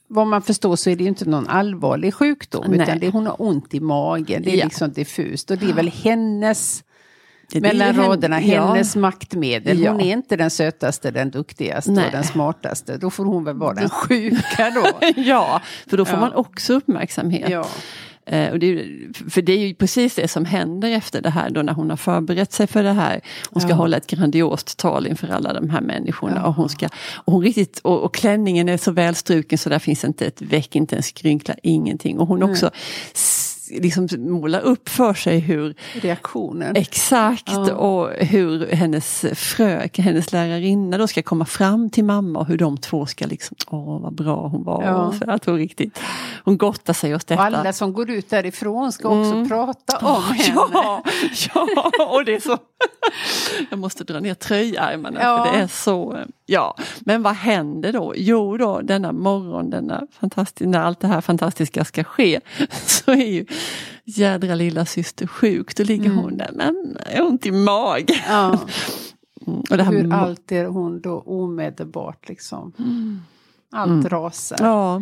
vad 0.07 0.27
man 0.27 0.41
förstår 0.41 0.75
så 0.75 0.89
är 0.89 0.95
det 0.95 1.03
ju 1.03 1.09
inte 1.09 1.29
någon 1.29 1.47
allvarlig 1.47 2.13
sjukdom. 2.13 2.65
Nej. 2.67 2.81
Utan 2.81 2.99
det, 2.99 3.09
hon 3.09 3.25
har 3.27 3.41
ont 3.41 3.73
i 3.73 3.79
magen. 3.79 4.43
Det 4.43 4.51
är 4.53 4.57
Ja. 4.57 4.63
liksom 4.65 4.91
diffust. 4.91 5.51
Och 5.51 5.57
det 5.57 5.69
är 5.69 5.73
väl 5.73 5.89
hennes 5.89 6.83
mellan 7.53 7.95
raderna, 7.95 8.41
ja. 8.41 8.65
hennes 8.67 8.95
maktmedel. 8.95 9.79
Ja. 9.81 9.91
Hon 9.91 10.01
är 10.01 10.13
inte 10.13 10.35
den 10.35 10.49
sötaste, 10.49 11.11
den 11.11 11.31
duktigaste 11.31 11.91
Nej. 11.91 12.05
och 12.05 12.11
den 12.11 12.23
smartaste. 12.23 12.97
Då 12.97 13.09
får 13.09 13.25
hon 13.25 13.43
väl 13.43 13.55
vara 13.55 13.73
den 13.73 13.89
sjuka 13.89 14.71
då. 14.75 14.87
ja, 15.21 15.61
för 15.87 15.97
då 15.97 16.05
får 16.05 16.17
man 16.17 16.33
också 16.33 16.73
uppmärksamhet. 16.73 17.49
Eh, 18.29 18.51
och 18.51 18.59
det 18.59 18.65
ju- 18.65 19.13
för 19.29 19.41
det 19.41 19.51
är 19.53 19.67
ju 19.67 19.73
precis 19.75 20.15
det 20.15 20.27
som 20.27 20.45
händer 20.45 20.91
efter 20.91 21.21
det 21.21 21.29
här 21.29 21.49
då 21.49 21.61
när 21.61 21.73
hon 21.73 21.89
har 21.89 21.97
förberett 21.97 22.53
sig 22.53 22.67
för 22.67 22.83
det 22.83 22.91
här. 22.91 23.21
Hon 23.51 23.61
ska 23.61 23.69
Ja. 23.69 23.75
hålla 23.75 23.97
ett 23.97 24.07
grandiost 24.07 24.77
tal 24.77 25.07
inför 25.07 25.27
alla 25.27 25.53
de 25.53 25.69
här 25.69 25.81
människorna. 25.81 26.35
Ja. 26.35 26.47
Och, 26.47 26.53
hon 26.55 26.69
ska, 26.69 26.87
och, 27.15 27.33
hon 27.33 27.43
riktigt, 27.43 27.79
och, 27.79 28.01
och 28.03 28.13
klänningen 28.15 28.69
är 28.69 28.77
så 28.77 28.91
välstruken 28.91 29.57
så 29.57 29.69
där 29.69 29.79
finns 29.79 30.03
inte 30.03 30.25
ett 30.25 30.41
veck, 30.41 30.75
inte 30.75 30.95
en 30.95 31.03
skrynkla, 31.03 31.55
ingenting. 31.63 32.19
Och 32.19 32.27
hon 32.27 32.43
också 32.43 32.71
s- 33.13 33.46
liksom 33.69 34.07
målar 34.17 34.59
upp 34.61 34.89
för 34.89 35.13
sig 35.13 35.39
hur 35.39 35.75
Reaktionen. 36.01 36.75
Exakt 36.75 37.43
Ja. 37.47 37.73
och 37.73 38.09
hur 38.25 38.67
hennes 38.71 39.25
fröken, 39.35 40.05
hennes 40.05 40.31
lärarinna 40.31 40.97
då 40.97 41.07
ska 41.07 41.21
komma 41.23 41.45
fram 41.45 41.89
till 41.89 42.03
mamma 42.03 42.39
och 42.39 42.47
hur 42.47 42.57
de 42.57 42.77
två 42.77 43.05
ska 43.05 43.25
liksom, 43.25 43.57
åh 43.67 44.01
vad 44.01 44.13
bra 44.15 44.47
hon 44.47 44.63
var. 44.63 44.83
Ja. 44.83 45.13
Så 45.19 45.31
att 45.31 45.45
hon 45.45 45.57
riktigt, 45.57 45.99
hon 46.43 46.57
gottar 46.57 46.93
sig 46.93 47.15
åt 47.15 47.21
Och 47.23 47.27
detta. 47.27 47.41
alla 47.43 47.73
som 47.73 47.93
går 47.93 48.09
ut 48.09 48.29
därifrån 48.29 48.91
ska 48.91 49.07
också 49.07 49.31
Mm. 49.33 49.47
prata 49.49 49.97
om 50.07 50.23
henne. 50.23 50.43
Ja, 50.55 51.03
ja, 51.55 52.05
och 52.13 52.25
det 52.25 52.35
är 52.35 52.39
så. 52.39 52.57
Jag 53.69 53.79
måste 53.79 54.03
dra 54.03 54.19
ner 54.19 54.33
tröjärmarna 54.33 55.19
Ja. 55.23 55.45
för 55.45 55.53
det 55.57 55.63
är 55.63 55.67
så. 55.67 56.17
Ja, 56.49 56.75
men 56.99 57.23
vad 57.23 57.33
händer 57.33 57.93
då? 57.93 58.13
Jo 58.17 58.57
då, 58.57 58.81
denna 58.81 59.11
morgon, 59.11 59.69
denna 59.69 60.07
fantastisk, 60.11 60.67
när 60.69 60.79
allt 60.79 60.99
det 60.99 61.07
här 61.07 61.21
fantastiska 61.21 61.85
ska 61.85 62.03
ske, 62.03 62.39
så 62.85 63.11
är 63.11 63.25
ju 63.31 63.45
jädra 64.05 64.55
lilla 64.55 64.85
syster 64.85 65.27
sjuk. 65.27 65.75
Då 65.75 65.83
ligger 65.83 66.05
Mm. 66.05 66.17
hon 66.17 66.37
där, 66.37 66.49
men 66.53 66.97
är 67.05 67.21
ont 67.25 67.45
i 67.45 67.51
magen. 67.51 68.15
Ja. 68.27 68.59
Mm, 69.47 69.59
Och 69.69 69.77
det 69.77 69.83
här 69.83 69.91
Hur 69.91 70.13
allt 70.13 70.51
är 70.51 70.65
hon 70.65 71.01
då 71.01 71.19
omedelbart 71.19 72.29
liksom. 72.29 72.73
Allt 73.71 73.89
Mm. 73.91 74.09
rasar. 74.09 74.57
Ja, 74.59 75.01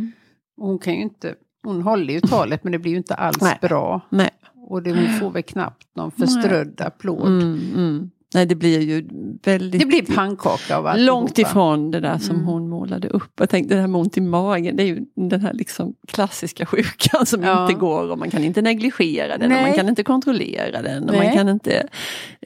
Hon 0.57 0.79
kan 0.79 0.93
ju 0.93 1.01
inte, 1.01 1.35
hon 1.63 1.81
håller 1.81 2.13
ju 2.13 2.19
talet 2.21 2.63
men 2.63 2.71
det 2.71 2.79
blir 2.79 2.91
ju 2.91 2.97
inte 2.97 3.15
alls 3.15 3.41
Nej. 3.41 3.57
bra. 3.61 4.01
nej. 4.09 4.29
Och 4.69 4.83
det, 4.83 4.91
hon 4.93 5.19
får 5.19 5.29
väl 5.31 5.43
knappt 5.43 5.87
någon 5.95 6.11
förströdd 6.11 6.81
applåd. 6.81 7.27
Mm, 7.27 7.59
mm. 7.75 8.11
Nej, 8.33 8.45
det 8.45 8.55
blir 8.55 8.79
ju 8.79 9.07
väldigt... 9.43 9.79
Det 9.81 9.85
blir 9.85 10.15
pannkaka 10.15 10.77
av 10.77 10.87
allt. 10.87 10.99
Långt 11.01 11.39
ifrån 11.39 11.91
det 11.91 11.99
där 11.99 12.17
som 12.17 12.35
Mm. 12.35 12.47
hon 12.47 12.69
målade 12.69 13.07
upp. 13.09 13.31
Jag 13.39 13.49
tänkte 13.49 13.75
det 13.75 13.81
här 13.81 13.87
med 13.87 14.01
ont 14.01 14.17
i 14.17 14.21
magen, 14.21 14.75
det 14.75 14.83
är 14.83 14.87
ju 14.87 15.01
den 15.15 15.41
här 15.41 15.53
liksom 15.53 15.93
klassiska 16.07 16.65
sjukan 16.65 17.25
som 17.25 17.43
Ja. 17.43 17.61
inte 17.61 17.79
går 17.79 18.11
och 18.11 18.19
man 18.19 18.29
kan 18.31 18.43
inte 18.43 18.61
negligera 18.61 19.37
den 19.37 19.41
och 19.51 19.57
Nej. 19.57 19.61
man 19.67 19.73
kan 19.73 19.89
inte 19.89 20.03
kontrollera 20.03 20.81
den. 20.81 21.09
Och 21.09 21.15
man 21.15 21.31
kan 21.33 21.49
inte, 21.49 21.87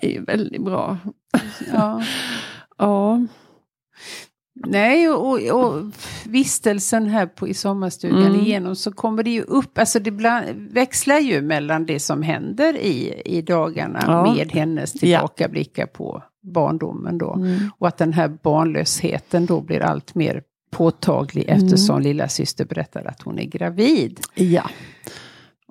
det 0.02 0.08
är 0.08 0.12
ju 0.12 0.24
väldigt 0.24 0.66
bra. 0.66 0.98
Ja. 1.74 2.04
Ja, 2.82 3.22
Nej, 4.68 5.10
och, 5.10 5.40
och, 5.64 5.84
vistelsen 6.26 7.08
här 7.08 7.26
på, 7.26 7.48
i 7.48 7.54
sommarstugan 7.54 8.26
Mm. 8.26 8.40
igenom 8.42 8.76
så 8.76 8.92
kommer 8.92 9.24
det 9.24 9.30
ju 9.30 9.42
upp, 9.42 9.78
alltså 9.78 10.00
det 10.00 10.12
bland, 10.12 10.46
växlar 10.72 11.20
ju 11.20 11.42
mellan 11.42 11.86
det 11.86 12.00
som 12.00 12.22
händer 12.24 12.78
i, 12.78 13.22
i 13.26 13.42
dagarna 13.42 14.00
Ja. 14.08 14.34
med 14.34 14.52
hennes 14.52 14.92
tillbakablickar 14.94 15.86
på 15.86 16.24
barndomen 16.54 17.18
då. 17.18 17.34
mm. 17.34 17.58
Och 17.78 17.88
att 17.88 17.98
den 17.98 18.14
här 18.14 18.38
barnlösheten 18.44 19.46
då 19.46 19.62
blir 19.62 19.80
allt 19.82 20.16
mer 20.16 20.44
påtaglig 20.72 21.50
Mm. 21.50 21.66
eftersom 21.66 22.02
lilla 22.02 22.28
syster 22.28 22.66
berättar 22.66 23.06
att 23.06 23.22
hon 23.22 23.40
är 23.40 23.46
gravid. 23.46 24.20
ja. 24.36 24.70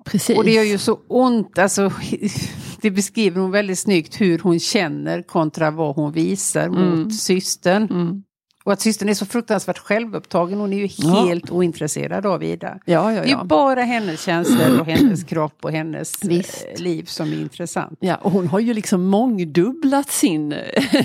Precis. 0.05 0.37
Och 0.37 0.43
det 0.43 0.51
gör 0.53 0.63
ju 0.63 0.77
så 0.77 0.99
ont, 1.07 1.57
alltså 1.57 1.91
det 2.81 2.91
beskriver 2.91 3.41
hon 3.41 3.51
väldigt 3.51 3.79
snyggt 3.79 4.21
hur 4.21 4.39
hon 4.39 4.59
känner 4.59 5.21
kontra 5.21 5.71
vad 5.71 5.95
hon 5.95 6.11
visar 6.11 6.65
Mm. 6.67 6.99
mot 6.99 7.15
systern. 7.15 8.23
Mm. 8.69 8.71
Och 8.71 8.73
att 8.73 8.81
systern 8.81 9.09
är 9.09 9.13
så 9.13 9.25
fruktansvärt 9.25 9.77
självupptagen, 9.77 10.59
hon 10.59 10.73
är 10.73 10.77
ju 10.77 10.87
Ja. 10.97 11.25
helt 11.25 11.51
ointresserad 11.51 12.25
av 12.25 12.43
Ida. 12.43 12.77
Ja, 12.85 13.13
ja, 13.13 13.21
Det 13.21 13.27
är 13.27 13.31
ja. 13.31 13.41
ju 13.41 13.47
bara 13.47 13.81
hennes 13.81 14.21
känslor 14.21 14.79
och 14.79 14.85
hennes 14.85 15.23
kropp 15.29 15.57
och 15.65 15.71
hennes 15.71 16.23
Visst. 16.25 16.65
eh, 16.75 16.81
liv 16.81 17.03
som 17.03 17.33
är 17.33 17.37
intressant. 17.41 17.97
Ja, 18.01 18.15
och 18.15 18.31
hon 18.31 18.47
har 18.47 18.59
ju 18.59 18.73
liksom 18.73 19.05
mångdubblat 19.05 20.09
sin, 20.09 20.55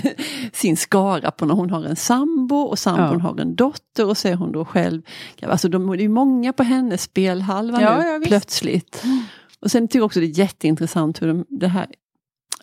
sin 0.53 0.77
skara 0.77 1.31
på 1.31 1.45
när 1.45 1.55
hon 1.55 1.69
har 1.69 1.83
en 1.83 1.95
sambo 1.95 2.55
och 2.55 2.79
sambon 2.79 3.19
Ja. 3.23 3.29
har 3.29 3.39
en 3.41 3.55
dotter 3.55 4.05
och 4.07 4.17
så 4.17 4.27
är 4.27 4.35
hon 4.35 4.51
då 4.51 4.65
själv. 4.65 5.01
Alltså 5.43 5.69
de, 5.69 5.97
det 5.97 6.03
är 6.03 6.09
många 6.09 6.53
på 6.53 6.63
hennes 6.63 7.01
spelhalva 7.01 7.81
Ja, 7.81 7.97
nu 7.97 8.03
ja, 8.07 8.17
visst. 8.17 8.27
plötsligt. 8.29 9.03
Och 9.59 9.71
sen 9.71 9.87
tycker 9.87 9.99
jag 9.99 10.05
också 10.05 10.19
det 10.19 10.25
är 10.25 10.39
jätteintressant 10.39 11.21
hur 11.21 11.27
de, 11.27 11.45
det 11.49 11.67
här 11.67 11.85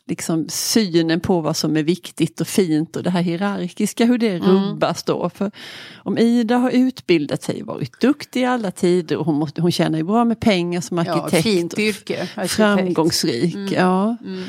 liksom 0.08 0.46
synen 0.48 1.20
på 1.20 1.40
vad 1.40 1.56
som 1.56 1.76
är 1.76 1.82
viktigt 1.82 2.40
och 2.40 2.46
fint 2.48 2.96
och 2.96 3.02
det 3.02 3.10
här 3.10 3.22
hierarkiska, 3.22 4.04
hur 4.04 4.18
det 4.18 4.38
rubbas 4.38 5.02
då. 5.02 5.30
För 5.30 5.50
om 5.96 6.18
Ida 6.18 6.56
har 6.56 6.70
utbildat 6.70 7.42
sig, 7.42 7.62
varit 7.62 8.00
duktig 8.00 8.40
i 8.40 8.44
alla 8.44 8.70
tider 8.70 9.16
och 9.16 9.26
hon, 9.26 9.34
måste, 9.34 9.62
hon 9.62 9.72
tjänar 9.72 9.98
ju 9.98 10.04
bra 10.04 10.24
med 10.24 10.40
pengar 10.40 10.80
som 10.80 10.98
Ja, 10.98 11.12
arkitekt. 11.12 11.42
fint 11.42 11.72
och 11.72 11.78
yrke. 11.78 12.20
arkitekt. 12.22 12.52
framgångsrik. 12.52 13.56
Ja. 13.72 14.16
Mm. 14.24 14.42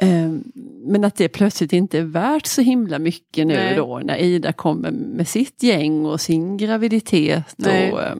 Ehm, 0.00 0.44
Men 0.86 1.04
att 1.04 1.16
det 1.16 1.28
plötsligt 1.28 1.72
inte 1.72 1.98
är 1.98 2.02
värt 2.02 2.46
så 2.46 2.60
himla 2.62 2.98
mycket 2.98 3.46
nu 3.46 3.54
Nej. 3.54 3.76
då 3.76 4.00
när 4.04 4.16
Ida 4.16 4.52
kommer 4.52 4.90
med 4.90 5.28
sitt 5.28 5.62
gäng 5.62 6.06
och 6.06 6.20
sin 6.20 6.56
graviditet. 6.56 7.44
Nej. 7.56 7.92
Och, 7.92 8.02
ehm, 8.02 8.18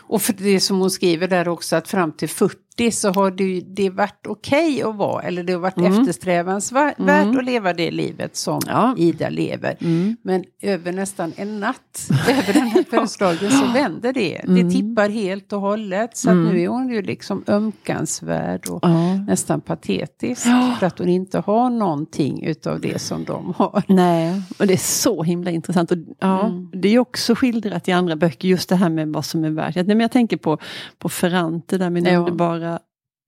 Och 0.00 0.22
för 0.22 0.32
det 0.32 0.60
som 0.60 0.78
hon 0.80 0.90
skriver 0.90 1.28
där 1.28 1.48
också 1.48 1.76
att 1.76 1.88
fram 1.88 2.12
till 2.12 2.28
40 2.28 2.56
så 2.90 3.12
har 3.12 3.30
det, 3.30 3.60
det 3.60 3.90
varit 3.90 4.26
okej 4.28 4.82
att 4.82 4.96
vara, 4.96 5.22
eller 5.22 5.42
det 5.42 5.52
har 5.52 5.60
varit 5.60 5.76
Mm. 5.76 5.92
eftersträvansvärt 6.00 6.98
Mm. 6.98 7.38
att 7.38 7.44
leva 7.44 7.72
det 7.72 7.90
livet 7.90 8.36
som 8.36 8.60
Ja. 8.66 8.94
Ida 8.98 9.28
lever. 9.28 9.76
mm, 9.80 10.16
Men 10.22 10.44
över 10.62 10.92
nästan 10.92 11.32
en 11.36 11.60
natt, 11.60 12.08
över 12.28 12.52
den 12.52 12.62
här 12.66 12.82
födelsedagen 12.90 13.50
så 13.50 13.66
vänder 13.72 14.12
det. 14.12 14.36
Mm. 14.36 14.54
Det 14.68 14.74
tippar 14.74 15.08
helt 15.08 15.52
och 15.52 15.60
hållet. 15.60 16.16
Så 16.16 16.30
Mm. 16.30 16.44
nu 16.44 16.60
är 16.62 16.68
hon 16.68 16.88
ju 16.88 17.02
liksom 17.02 17.44
ömkansvärd 17.46 18.66
och 18.68 18.78
ja. 18.82 19.14
nästan 19.14 19.60
patetisk. 19.60 20.46
Ja. 20.46 20.76
För 20.78 20.86
att 20.86 20.98
hon 20.98 21.08
inte 21.08 21.38
har 21.38 21.70
någonting 21.70 22.42
utav 22.44 22.80
det 22.80 22.98
som 22.98 23.24
de 23.24 23.54
har. 23.56 23.82
Nej, 23.86 24.42
och 24.58 24.66
det 24.66 24.72
är 24.72 24.76
så 24.76 25.22
himla 25.22 25.50
intressant. 25.50 25.90
Och, 25.90 25.98
ja, 26.18 26.40
Mm. 26.46 26.68
Det 26.72 26.88
är 26.94 26.98
också 26.98 27.34
skildrat 27.34 27.88
i 27.88 27.92
andra 27.92 28.16
böcker, 28.16 28.48
just 28.48 28.68
det 28.68 28.76
här 28.76 28.88
med 28.88 29.08
vad 29.08 29.24
som 29.24 29.44
är 29.44 29.50
värt. 29.50 29.74
Nej, 29.74 29.84
men 29.84 30.00
jag 30.00 30.10
tänker 30.12 30.36
på, 30.36 30.58
på 30.98 31.08
Ferrante, 31.08 31.78
där 31.78 31.90
min 31.90 32.04
Ja. 32.04 32.18
underbara, 32.18 32.69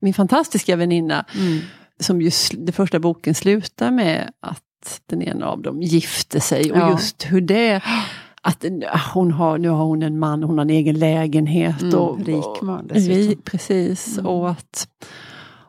min 0.03 0.13
fantastiska 0.13 0.75
väninna, 0.75 1.25
Mm. 1.35 1.59
som 1.99 2.21
just 2.21 2.53
den 2.57 2.73
första 2.73 2.99
boken 2.99 3.35
slutar 3.35 3.91
med 3.91 4.31
att 4.39 5.01
den 5.05 5.21
ena 5.21 5.45
av 5.45 5.61
dem 5.61 5.81
gifte 5.81 6.39
sig 6.39 6.71
och 6.71 6.77
Ja. 6.77 6.91
just 6.91 7.25
hur 7.25 7.41
det 7.41 7.81
att 8.41 8.65
hon 9.13 9.31
har, 9.31 9.57
nu 9.57 9.69
har 9.69 9.85
hon 9.85 10.03
en 10.03 10.19
man, 10.19 10.43
hon 10.43 10.57
har 10.57 10.65
en 10.65 10.69
egen 10.69 10.99
lägenhet. 10.99 11.81
Mm, 11.81 11.95
och, 11.99 12.25
rik 12.25 12.61
man 12.61 12.87
dessutom. 12.87 13.41
Precis, 13.43 14.17
Mm. 14.17 14.25
och 14.31 14.49
att 14.49 14.87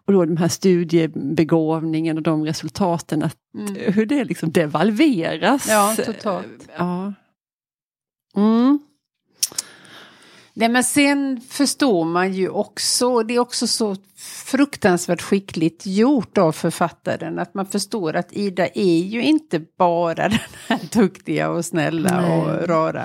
och 0.06 0.12
då 0.12 0.24
den 0.24 0.38
här 0.38 0.48
studiebegåvningen 0.48 2.16
och 2.16 2.22
de 2.22 2.44
resultaten, 2.44 3.22
att 3.22 3.36
Mm. 3.58 3.92
hur 3.92 4.06
det 4.06 4.24
liksom 4.24 4.52
devalveras. 4.52 5.66
Ja, 5.68 5.96
totalt. 6.06 6.68
Ja. 6.78 7.12
Mm. 8.36 8.78
Nej 10.56 10.68
men 10.68 10.84
sen 10.84 11.40
förstår 11.48 12.04
man 12.04 12.32
ju 12.32 12.48
också, 12.48 13.22
det 13.22 13.34
är 13.34 13.38
också 13.38 13.66
så 13.66 13.96
fruktansvärt 14.46 15.22
skickligt 15.22 15.86
gjort 15.86 16.38
av 16.38 16.52
författaren, 16.52 17.38
att 17.38 17.54
man 17.54 17.66
förstår 17.66 18.16
att 18.16 18.32
Ida 18.32 18.66
är 18.74 18.98
ju 18.98 19.22
inte 19.22 19.60
bara 19.78 20.14
den 20.28 20.38
här 20.68 20.80
duktiga 20.92 21.50
och 21.50 21.64
snälla 21.64 22.20
Nej. 22.20 22.40
och 22.40 22.68
rara 22.68 23.04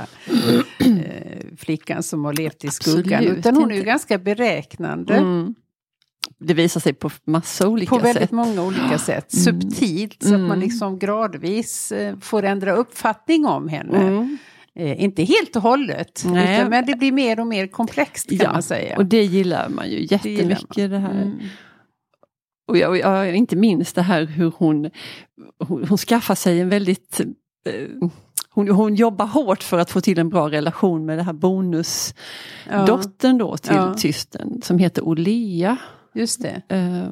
eh, 0.79 1.55
flickan 1.57 2.03
som 2.03 2.25
har 2.25 2.33
levt 2.33 2.63
i 2.63 2.67
skuggan, 2.67 3.19
Absolut 3.19 3.37
utan 3.39 3.55
hon 3.55 3.65
är 3.65 3.69
ju 3.69 3.75
inte. 3.79 3.85
ganska 3.87 4.17
beräknande. 4.17 5.13
Mm. 5.15 5.55
Det 6.41 6.53
visar 6.53 6.79
sig 6.81 6.93
på 6.93 7.09
massa 7.25 7.67
olika 7.67 7.89
På 7.89 7.97
väldigt 8.01 8.23
sätt. 8.23 8.31
många 8.31 8.63
olika 8.63 8.97
sätt, 8.97 9.33
Mm. 9.33 9.43
subtilt, 9.61 10.23
så 10.23 10.27
att 10.33 10.39
man 10.39 10.45
Mm. 10.45 10.59
liksom 10.59 10.99
gradvis 10.99 11.91
eh, 11.91 12.17
får 12.19 12.43
ändra 12.43 12.71
uppfattning 12.73 13.45
om 13.45 13.67
henne. 13.67 13.97
Mm. 13.97 14.37
Eh, 14.75 15.03
inte 15.03 15.23
helt 15.23 15.55
och 15.55 15.61
hållet, 15.61 16.21
utan, 16.25 16.69
men 16.69 16.85
det 16.85 16.95
blir 16.95 17.11
mer 17.11 17.39
och 17.39 17.47
mer 17.47 17.67
komplext 17.67 18.29
kan 18.29 18.37
Ja, 18.41 18.51
man 18.51 18.63
säga. 18.63 18.97
Och 18.97 19.05
det 19.05 19.23
gillar 19.23 19.69
man 19.69 19.89
ju 19.89 19.95
Det 20.05 20.11
jättemycket. 20.11 20.89
Det 20.91 20.97
här. 20.97 21.21
Mm. 21.21 21.39
Och 22.67 22.77
jag, 22.77 22.89
och 22.89 22.97
jag, 22.97 23.35
inte 23.35 23.55
minst 23.55 23.95
det 23.95 24.01
här 24.01 24.25
hur 24.25 24.51
hon, 24.57 24.89
hon, 25.67 25.87
hon 25.87 25.97
skaffar 25.97 26.35
sig 26.35 26.59
en 26.59 26.69
väldigt 26.69 27.19
eh, 27.19 27.25
hon, 28.49 28.69
hon 28.69 28.95
jobbar 28.95 29.25
hårt 29.25 29.63
för 29.63 29.77
att 29.79 29.91
få 29.91 30.01
till 30.01 30.19
en 30.19 30.29
bra 30.29 30.49
relation 30.49 31.05
med 31.05 31.17
det 31.17 31.23
här 31.23 31.33
bonusdottern 31.33 33.37
då 33.37 33.57
till 33.57 33.75
Ja. 33.75 33.93
tystern 33.93 34.61
som 34.61 34.79
heter 34.79 35.01
Olea. 35.01 35.77
Just 36.13 36.41
det. 36.41 36.61
Eh, 36.69 37.07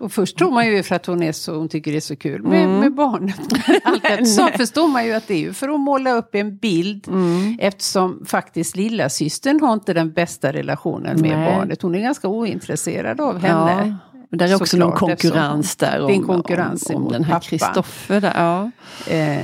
Och 0.00 0.12
först 0.12 0.38
tror 0.38 0.50
man 0.50 0.66
ju 0.66 0.82
för 0.82 0.94
att 0.96 1.06
hon, 1.06 1.22
är 1.22 1.32
så, 1.32 1.54
hon 1.56 1.68
tycker 1.68 1.90
det 1.90 1.96
är 1.98 2.00
så 2.00 2.16
kul 2.16 2.42
med, 2.42 2.64
Mm. 2.64 2.94
med. 2.94 3.32
Allt 3.84 4.04
eftersom 4.04 4.44
Nej. 4.44 4.56
förstår 4.58 4.88
man 4.88 5.04
ju 5.06 5.12
att 5.12 5.28
det 5.28 5.34
är 5.34 5.38
ju 5.38 5.52
för 5.52 5.68
att 5.68 5.80
måla 5.80 6.12
upp 6.12 6.34
en 6.34 6.56
bild. 6.56 7.08
mm. 7.08 7.58
Eftersom 7.60 8.24
faktiskt 8.26 8.76
lilla 8.76 9.08
systern 9.08 9.60
har 9.60 9.72
inte 9.72 9.92
den 9.94 10.12
bästa 10.12 10.52
relationen 10.52 11.20
med 11.20 11.38
Nej. 11.38 11.54
barnet. 11.56 11.82
Hon 11.82 11.94
är 11.94 12.00
ganska 12.00 12.28
ointresserad 12.28 13.20
av 13.20 13.38
henne. 13.38 13.98
Ja, 14.12 14.24
och 14.30 14.36
där 14.36 14.48
är 14.48 14.54
också 14.54 14.76
någon 14.76 14.90
Såklart, 14.98 15.20
konkurrens 15.20 15.76
där 15.76 16.00
om, 16.02 16.22
konkurrens 16.22 16.86
om, 16.90 16.96
om 16.96 17.02
emot 17.02 17.12
den 17.12 17.24
här. 17.24 17.40
Kristoffer. 17.40 18.32
Ja. 18.36 18.70
Eh, 19.14 19.38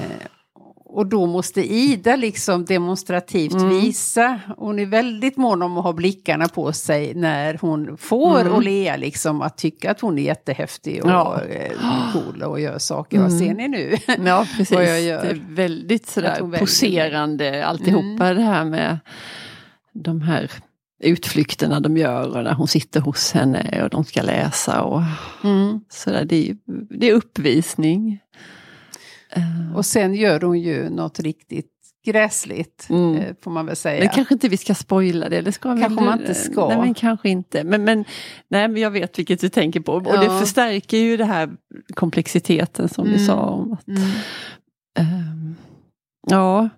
och 0.96 1.06
då 1.06 1.26
måste 1.26 1.72
Ida 1.74 2.16
liksom 2.16 2.64
demonstrativt 2.64 3.52
Mm. 3.52 3.68
visa, 3.68 4.40
hon 4.58 4.78
är 4.78 4.86
väldigt 4.86 5.36
mån 5.36 5.62
om 5.62 5.78
att 5.78 5.84
ha 5.84 5.92
blickarna 5.92 6.48
på 6.48 6.72
sig 6.72 7.14
när 7.14 7.58
hon 7.60 7.96
får 7.96 8.40
Mm. 8.40 8.52
Olea 8.52 8.96
liksom 8.96 9.42
att 9.42 9.58
tycka 9.58 9.90
att 9.90 10.00
hon 10.00 10.18
är 10.18 10.22
jättehäftig 10.22 11.04
och 11.04 11.10
Ja. 11.10 11.40
eh, 11.50 11.72
cool 12.12 12.42
och 12.42 12.60
gör 12.60 12.78
saker. 12.78 13.18
Vad 13.20 13.32
Mm. 13.32 13.38
ser 13.38 13.54
ni 13.54 13.68
nu? 13.68 13.96
Ja, 14.26 14.46
precis. 14.56 14.76
vad 14.76 14.84
jag 14.84 15.02
gör. 15.02 15.22
Det 15.22 15.30
är 15.30 15.40
väldigt 15.48 16.06
sådär 16.06 16.40
väljer. 16.42 16.58
poserande 16.60 17.66
alltihopa 17.66 18.34
det 18.34 18.42
här 18.42 18.64
med 18.64 18.98
de 19.92 20.20
här 20.20 20.50
utflykterna 21.02 21.80
de 21.80 21.96
gör 21.96 22.36
och 22.36 22.44
när 22.44 22.54
hon 22.54 22.68
sitter 22.68 23.00
hos 23.00 23.32
henne 23.32 23.82
och 23.82 23.90
de 23.90 24.04
ska 24.04 24.22
läsa 24.22 24.82
och 24.82 25.02
Mm. 25.44 25.80
sådär. 25.88 26.24
Det 26.24 26.50
är, 26.50 26.56
det 26.98 27.08
är 27.10 27.14
uppvisning. 27.14 28.18
Eh, 29.36 29.76
Och 29.76 29.86
sen 29.86 30.14
gör 30.14 30.40
hon 30.40 30.60
ju 30.60 30.90
något 30.90 31.20
riktigt 31.20 31.70
gräsligt, 32.06 32.86
Mm. 32.90 33.16
eh, 33.16 33.34
får 33.42 33.50
man 33.50 33.66
väl 33.66 33.76
säga. 33.76 34.00
Men 34.00 34.08
kanske 34.08 34.34
inte 34.34 34.48
vi 34.48 34.56
ska 34.56 34.74
spoila 34.74 35.28
det, 35.28 35.36
eller 35.36 35.50
ska 35.50 35.72
vi? 35.74 35.80
Kanske 35.82 36.04
man 36.04 36.20
inte 36.20 36.34
ska. 36.34 36.68
Nej, 36.68 36.78
men 36.78 36.94
kanske 36.94 37.28
inte. 37.28 37.64
Men, 37.64 37.84
men, 37.84 38.04
nej, 38.48 38.68
men 38.68 38.82
jag 38.82 38.90
vet 38.90 39.18
vilket 39.18 39.40
du 39.40 39.48
tänker 39.48 39.80
på. 39.80 39.92
Och 39.92 40.02
Ja. 40.06 40.20
det 40.20 40.40
förstärker 40.40 40.96
ju 40.96 41.16
det 41.16 41.24
här 41.24 41.50
komplexiteten 41.94 42.88
som 42.88 43.04
du 43.04 43.10
Mm. 43.14 43.26
sa. 43.26 43.40
om 43.40 43.72
att, 43.72 43.88
Mm. 43.88 44.02
ehm, 44.98 45.54
Ja, 46.30 46.68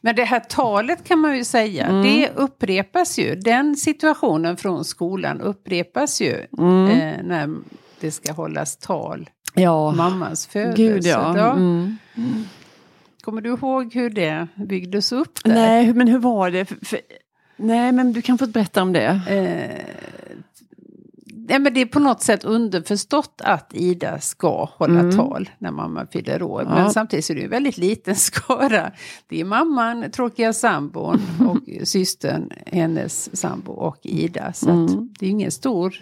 Men 0.00 0.16
det 0.16 0.24
här 0.24 0.40
talet 0.40 1.04
kan 1.04 1.18
man 1.18 1.36
ju 1.36 1.44
säga, 1.44 1.86
Mm. 1.86 2.02
det 2.02 2.30
upprepas 2.34 3.18
ju. 3.18 3.34
Den 3.34 3.76
situationen 3.76 4.56
från 4.56 4.84
skolan 4.84 5.40
upprepas 5.40 6.20
ju 6.20 6.46
mm. 6.58 6.86
eh, 6.90 7.22
när 7.24 7.54
det 8.00 8.10
ska 8.10 8.32
hållas 8.32 8.76
tal. 8.76 9.30
Ja. 9.54 9.92
Mammans 9.92 10.46
födelse. 10.46 10.82
Gud 10.82 11.04
ja. 11.04 11.38
Ja. 11.38 11.52
Mm. 11.52 11.96
Kommer 13.22 13.40
du 13.40 13.48
ihåg 13.50 13.94
hur 13.94 14.10
det 14.10 14.46
byggdes 14.54 15.12
upp 15.12 15.44
där? 15.44 15.54
Nej, 15.54 15.94
men 15.94 16.08
hur 16.08 16.18
var 16.18 16.50
det? 16.50 16.64
För, 16.64 16.76
för, 16.84 16.98
nej, 17.56 17.92
men 17.92 18.12
du 18.12 18.22
kan 18.22 18.38
få 18.38 18.46
berätta 18.46 18.82
om 18.82 18.92
det. 18.92 19.06
Eh, 19.28 19.84
nej, 21.26 21.58
men 21.58 21.74
det 21.74 21.80
är 21.80 21.86
på 21.86 21.98
något 22.00 22.22
sätt 22.22 22.44
underförstått 22.44 23.40
att 23.44 23.70
Ida 23.74 24.20
ska 24.20 24.64
hålla 24.72 25.00
Mm. 25.00 25.16
tal 25.16 25.50
när 25.58 25.70
mamma 25.70 26.06
fyller 26.12 26.42
år. 26.42 26.62
Ja. 26.62 26.74
Men 26.74 26.90
samtidigt 26.90 27.24
så 27.24 27.32
är 27.32 27.34
det 27.34 27.40
ju 27.40 27.44
en 27.44 27.50
väldigt 27.50 27.78
liten 27.78 28.16
skara. 28.30 28.92
Det 29.28 29.40
är 29.40 29.44
mamman, 29.44 30.10
tråkiga 30.10 30.52
sambon 30.52 31.20
och 31.48 31.58
systern, 31.88 32.50
hennes 32.66 33.36
sambo 33.36 33.72
och 33.72 33.98
Ida. 34.02 34.52
Så 34.52 34.70
Mm. 34.70 35.14
det 35.18 35.26
är 35.26 35.30
ingen 35.30 35.50
stor 35.50 35.94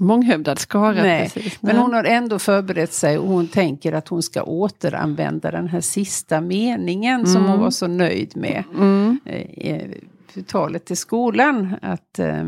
Månghövdad 0.00 0.58
skara. 0.58 0.92
Nej, 1.02 1.30
precis. 1.30 1.62
Men 1.62 1.76
hon 1.76 1.92
har 1.94 2.04
ändå 2.04 2.38
förberett 2.38 2.92
sig 2.92 3.18
och 3.18 3.28
hon 3.28 3.48
tänker 3.48 3.92
att 3.92 4.08
hon 4.08 4.22
ska 4.22 4.42
återanvända 4.42 5.50
den 5.50 5.68
här 5.68 5.80
sista 5.80 6.40
meningen 6.40 7.26
som 7.26 7.36
Mm. 7.36 7.50
hon 7.50 7.60
var 7.60 7.70
så 7.70 7.86
nöjd 7.86 8.36
med. 8.36 8.64
Mm. 8.74 9.18
Eh, 9.24 9.40
eh, 9.72 9.90
talet 10.46 10.84
till 10.84 10.96
skolan 10.96 11.74
att 11.82 12.18
eh, 12.18 12.44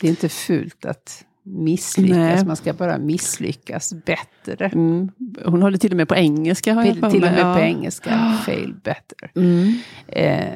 det 0.00 0.06
är 0.06 0.10
inte 0.10 0.28
fult 0.28 0.84
att 0.84 1.24
misslyckas, 1.42 2.16
Nej. 2.16 2.44
man 2.44 2.56
ska 2.56 2.72
bara 2.72 2.98
misslyckas 2.98 3.92
bättre. 4.04 4.66
Mm. 4.66 5.10
Hon 5.44 5.62
det 5.70 5.78
till 5.78 5.90
och 5.90 5.96
med 5.96 6.08
på 6.08 6.14
engelska. 6.14 6.74
Har 6.74 6.84
jag 6.84 6.94
Till, 6.94 7.04
och 7.24 7.30
med 7.30 7.40
på 7.40 7.60
Ja. 7.60 7.60
engelska, 7.60 8.38
fail 8.46 8.74
better. 8.82 9.30
Mm. 9.34 9.78
Eh, 10.06 10.52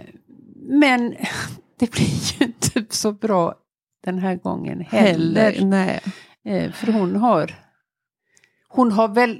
men 0.68 1.14
det 1.78 1.90
blir 1.90 2.40
ju 2.40 2.46
inte 2.46 2.96
så 2.96 3.12
bra 3.12 3.54
den 4.04 4.18
här 4.18 4.36
gången 4.36 4.80
heller. 4.80 5.52
Heller. 5.52 5.64
Nej. 5.64 6.00
Eh, 6.44 6.72
för 6.72 6.92
hon 6.92 7.16
har, 7.16 7.54
hon 8.68 8.92
har 8.92 9.08
väl 9.08 9.38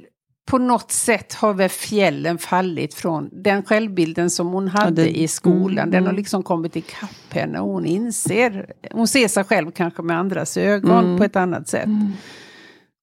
på 0.51 0.59
något 0.59 0.91
sätt 0.93 1.35
har 1.35 1.55
väl 1.55 1.69
fjällen 1.69 2.39
fallit 2.39 2.95
från 2.95 3.29
den 3.43 3.63
självbilden 3.63 4.31
som 4.31 4.47
hon 4.47 4.69
hade 4.69 5.03
det- 5.03 5.19
i 5.19 5.29
skolan. 5.29 5.79
mm, 5.79 5.91
Den 5.91 6.03
har 6.03 6.11
mm. 6.11 6.17
liksom 6.17 6.43
kommit 6.43 6.77
ikapp 6.77 7.33
henne 7.33 7.61
och 7.61 7.69
hon 7.73 7.87
inser, 7.87 8.73
hon 8.93 9.09
ser 9.09 9.29
sig 9.29 9.45
själv 9.45 9.71
kanske 9.71 10.03
med 10.03 10.19
andras 10.19 10.57
ögon 10.57 11.05
Mm. 11.05 11.19
på 11.19 11.25
ett 11.25 11.37
annat 11.37 11.69
sätt. 11.69 11.87
Mm. 11.87 12.13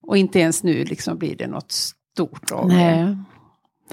Och 0.07 0.17
inte 0.17 0.39
ens 0.39 0.63
nu 0.63 0.83
liksom 0.83 1.17
blir 1.17 1.35
det 1.35 1.47
något 1.47 1.71
stort 1.71 2.51
av 2.51 2.69
det. 2.69 3.17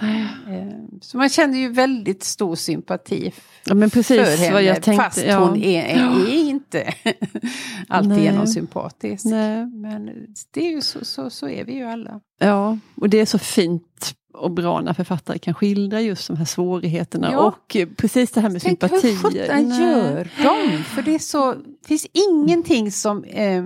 Eh, 0.00 0.68
Så 1.00 1.16
man 1.16 1.28
känner 1.28 1.58
ju 1.58 1.68
väldigt 1.72 2.22
stor 2.24 2.54
sympati 2.54 3.32
Ja, 3.64 3.74
men 3.74 3.90
precis 3.90 4.16
för 4.16 4.36
henne. 4.36 4.52
vad 4.52 4.62
jag 4.62 4.82
tänkte. 4.82 5.04
fast 5.04 5.24
ja. 5.26 5.38
hon 5.38 5.62
är, 5.62 5.82
är 5.84 6.28
inte 6.34 6.94
alltigenom 7.88 8.46
sympatisk. 8.46 9.24
Nej. 9.24 9.66
Men 9.66 10.10
det 10.50 10.66
är 10.66 10.70
ju 10.70 10.80
så, 10.80 11.04
så, 11.04 11.30
så 11.30 11.48
är 11.48 11.64
vi 11.64 11.72
ju 11.74 11.84
alla. 11.84 12.20
Ja, 12.40 12.78
och 12.94 13.08
det 13.10 13.20
är 13.20 13.26
så 13.26 13.38
fint 13.38 14.14
och 14.34 14.50
bra 14.50 14.80
när 14.80 14.92
författare 14.94 15.38
kan 15.38 15.54
skildra 15.54 16.00
just 16.00 16.28
de 16.28 16.36
här 16.36 16.44
svårigheterna 16.44 17.32
Ja. 17.32 17.38
och 17.38 17.76
precis 17.96 18.30
det 18.30 18.40
här 18.40 18.48
med 18.50 18.62
Tänk 18.62 18.80
sympati. 18.80 19.10
hur 19.10 19.16
sjutton 19.16 19.70
gör 19.70 20.30
de? 20.42 20.84
För 20.84 21.02
det 21.02 21.14
är 21.14 21.18
så, 21.18 21.52
det 21.54 21.88
finns 21.88 22.06
ingenting 22.12 22.92
som 22.92 23.24
eh, 23.24 23.64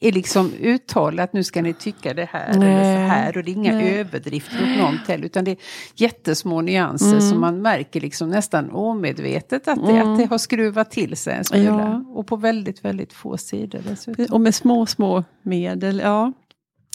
är 0.00 0.12
liksom 0.12 0.52
uttalat, 0.60 1.32
nu 1.32 1.44
ska 1.44 1.62
ni 1.62 1.74
tycka 1.74 2.14
det 2.14 2.28
här 2.32 2.48
eller 2.48 2.58
Nej. 2.60 2.96
så 2.96 3.12
här. 3.14 3.36
Och 3.36 3.44
det 3.44 3.50
är 3.50 3.54
inga 3.54 3.74
Nej. 3.74 3.98
överdrifter 3.98 4.62
åt 4.62 4.78
något 4.78 5.08
heller, 5.08 5.24
utan 5.26 5.44
det 5.44 5.50
är 5.50 5.56
jättesmå 5.94 6.60
nyanser 6.60 7.06
Mm. 7.08 7.20
som 7.20 7.40
man 7.40 7.62
märker 7.62 8.00
liksom 8.00 8.28
nästan 8.28 8.70
omedvetet 8.70 9.68
att 9.68 9.86
det, 9.86 9.92
Mm. 9.92 10.12
att 10.12 10.18
det 10.18 10.24
har 10.24 10.38
skruvat 10.38 10.90
till 10.90 11.16
sig 11.16 11.34
en 11.34 11.44
smula. 11.44 11.68
Ja. 12.04 12.04
Och 12.14 12.26
på 12.26 12.36
väldigt, 12.36 12.84
väldigt 12.84 13.12
få 13.12 13.36
sidor 13.36 13.80
dessutom. 13.88 14.26
Och 14.30 14.40
med 14.40 14.54
små, 14.54 14.86
små 14.86 15.24
medel. 15.42 16.00
Ja. 16.04 16.32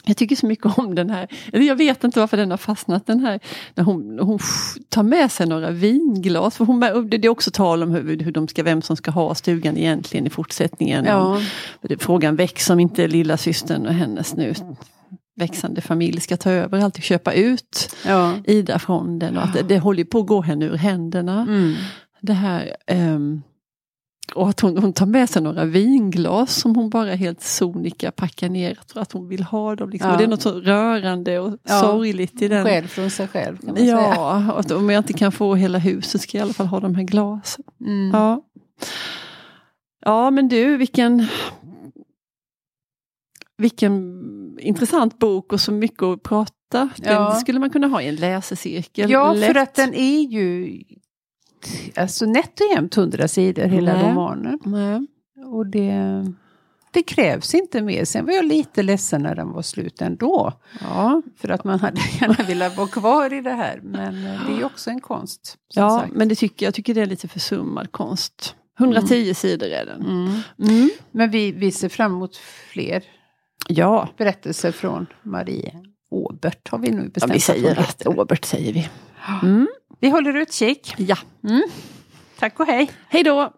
Jag 0.06 0.18
tycker 0.18 0.36
så 0.36 0.46
mycket 0.46 0.78
om 0.78 0.96
den 0.96 1.10
här, 1.10 1.28
eller 1.54 1.66
jag 1.66 1.76
vet 1.76 2.04
inte 2.04 2.20
varför 2.20 2.38
den 2.38 2.52
har 2.52 2.58
fastnat 2.58 3.08
den 3.08 3.20
här, 3.20 3.39
när 3.76 3.84
hon, 3.84 4.20
hon 4.20 4.39
tar 4.89 5.04
med 5.04 5.32
sig 5.32 5.48
några 5.48 5.72
vinglas. 5.72 6.58
För 6.58 6.66
hon, 6.66 6.80
det 7.10 7.26
är 7.26 7.30
också 7.30 7.52
tal 7.52 7.84
om 7.84 7.92
hur, 7.92 8.18
hur 8.20 8.32
de 8.32 8.48
ska, 8.48 8.63
vem 8.63 8.82
som 8.82 8.98
ska 8.98 9.12
ha 9.12 9.36
stugan 9.36 9.78
egentligen 9.78 10.28
i 10.28 10.30
fortsättningen. 10.30 11.06
Ja. 11.06 11.42
Frågan 12.00 12.36
väcks 12.36 12.70
om 12.70 12.80
inte 12.80 13.08
lilla 13.08 13.38
systern 13.38 13.88
och 13.88 13.94
hennes 13.94 14.36
nu 14.36 14.54
växande 15.36 15.82
familj 15.82 16.22
ska 16.22 16.38
ta 16.38 16.52
över 16.52 16.80
allt 16.80 16.98
och 16.98 17.04
köpa 17.04 17.34
ut 17.34 17.96
Ja. 18.06 18.34
Ida 18.46 18.80
från 18.80 19.20
den. 19.20 19.38
Och 19.38 19.44
att 19.44 19.54
det, 19.54 19.62
det 19.62 19.80
håller 19.80 20.04
på 20.04 20.20
att 20.20 20.28
gå 20.28 20.42
henne 20.42 20.66
ur 20.66 20.78
händerna. 20.78 21.42
Mm. 21.42 21.74
Det 22.22 22.34
här, 22.34 22.76
ehm, 22.88 23.42
och 24.36 24.49
att 24.49 24.59
hon, 24.59 24.77
hon 24.77 24.93
tar 24.93 25.05
med 25.05 25.29
sig 25.29 25.41
några 25.41 25.65
vinglas 25.65 26.55
som 26.55 26.75
hon 26.75 26.89
bara 26.89 27.13
helt 27.15 27.41
sonika 27.43 28.12
packar 28.12 28.49
ner. 28.49 28.73
Jag 28.77 28.88
tror 28.88 29.01
att 29.01 29.12
hon 29.12 29.27
vill 29.27 29.43
ha 29.43 29.75
dem. 29.75 29.89
Liksom. 29.89 30.12
Ja. 30.12 30.17
Det 30.17 30.23
är 30.23 30.27
något 30.27 30.41
så 30.41 30.51
rörande 30.59 31.39
och 31.39 31.57
Ja. 31.63 31.79
sorgligt 31.79 32.41
i 32.41 32.47
den. 32.47 32.65
Själv 32.65 32.88
från 32.88 33.09
sig 33.09 33.27
själv 33.27 33.57
kan 33.57 33.67
man 33.67 33.77
säga. 33.77 33.91
Ja, 33.91 34.51
och 34.53 34.59
att 34.59 34.71
om 34.71 34.89
jag 34.89 34.99
inte 34.99 35.13
kan 35.13 35.31
få 35.31 35.55
hela 35.55 35.77
huset 35.77 36.21
ska 36.21 36.38
jag 36.38 36.41
i 36.41 36.45
alla 36.45 36.53
fall 36.53 36.67
ha 36.67 36.79
de 36.79 36.95
här 36.95 37.03
glasen. 37.03 37.63
Mm. 37.81 38.09
Ja. 38.13 38.41
ja 40.05 40.31
men 40.31 40.47
du 40.47 40.77
vilken 40.77 41.27
vilken 43.57 44.23
intressant 44.59 45.19
bok 45.19 45.53
och 45.53 45.62
så 45.62 45.71
mycket 45.71 46.03
att 46.03 46.23
prata. 46.23 46.53
Den 46.71 46.89
Ja. 47.13 47.31
skulle 47.36 47.59
man 47.59 47.69
kunna 47.69 47.88
ha 47.88 48.01
i 48.01 48.07
en 48.07 48.15
läsecirkel. 48.15 49.12
Ja, 49.12 49.33
Lätt. 49.33 49.47
för 49.53 49.59
att 49.59 49.73
den 49.75 49.93
är 49.93 50.19
ju 50.21 50.79
alltså 51.95 52.26
nätt 52.26 52.60
och 52.60 52.67
jämnt 52.76 52.97
100 52.97 53.28
sidor 53.28 53.63
hela 53.63 53.93
Nej. 53.93 54.12
romanen. 54.12 54.60
Nej. 54.65 55.08
Och 55.45 55.67
det, 55.67 56.26
det 56.91 57.04
krävs 57.04 57.54
inte 57.54 57.82
mer. 57.82 58.06
Sen 58.06 58.26
var 58.26 58.34
jag 58.34 58.45
lite 58.45 58.84
ledsen 58.84 59.23
när 59.23 59.36
den 59.36 59.52
var 59.52 59.62
slut 59.62 60.02
ändå. 60.02 60.54
Ja, 60.82 61.21
För 61.38 61.49
att 61.49 61.63
man 61.63 61.80
hade 61.80 62.02
gärna 62.21 62.43
velat 62.47 62.78
vara 62.78 62.88
kvar 62.88 63.34
i 63.34 63.41
det 63.41 63.54
här. 63.54 63.80
Men 63.84 64.26
eh, 64.26 64.45
det 64.47 64.54
är 64.54 64.58
ju 64.58 64.63
också 64.63 64.89
en 64.89 65.02
konst. 65.02 65.58
Ja 65.73 65.99
sagt. 65.99 66.13
men 66.13 66.28
det 66.28 66.36
tycker 66.36 66.65
jag 66.65 66.73
tycker 66.73 66.93
det 66.93 67.02
är 67.02 67.06
lite 67.06 67.28
försummad 67.28 67.91
konst. 67.91 68.56
110 68.80 69.34
sidor 69.34 69.67
är 69.67 69.86
den. 69.86 70.02
Mm. 70.02 70.41
Mm. 70.60 70.89
Men 71.12 71.32
vi, 71.32 71.52
vi 71.52 71.71
ser 71.71 71.89
fram 71.89 72.12
emot 72.12 72.38
fler 72.71 73.04
Ja, 73.67 74.10
berättelser 74.17 74.71
från 74.71 75.06
Marie 75.21 75.73
Åbert. 76.10 76.69
Har 76.69 76.80
vi 76.80 76.91
nu 76.91 77.02
ja, 77.04 77.10
bestämt 77.13 77.36
vi 77.36 77.39
säger 77.39 77.80
att. 77.80 78.08
Åbert 78.08 78.45
säger 78.45 78.73
vi. 78.73 78.89
Mm. 80.04 80.12
Vi 80.12 80.16
håller 80.16 80.36
utkik. 80.36 80.94
Ja, 80.98 81.18
Tack 82.39 82.60
och 82.60 82.66
hej. 82.68 82.92
hej 83.10 83.24
då! 83.24 83.54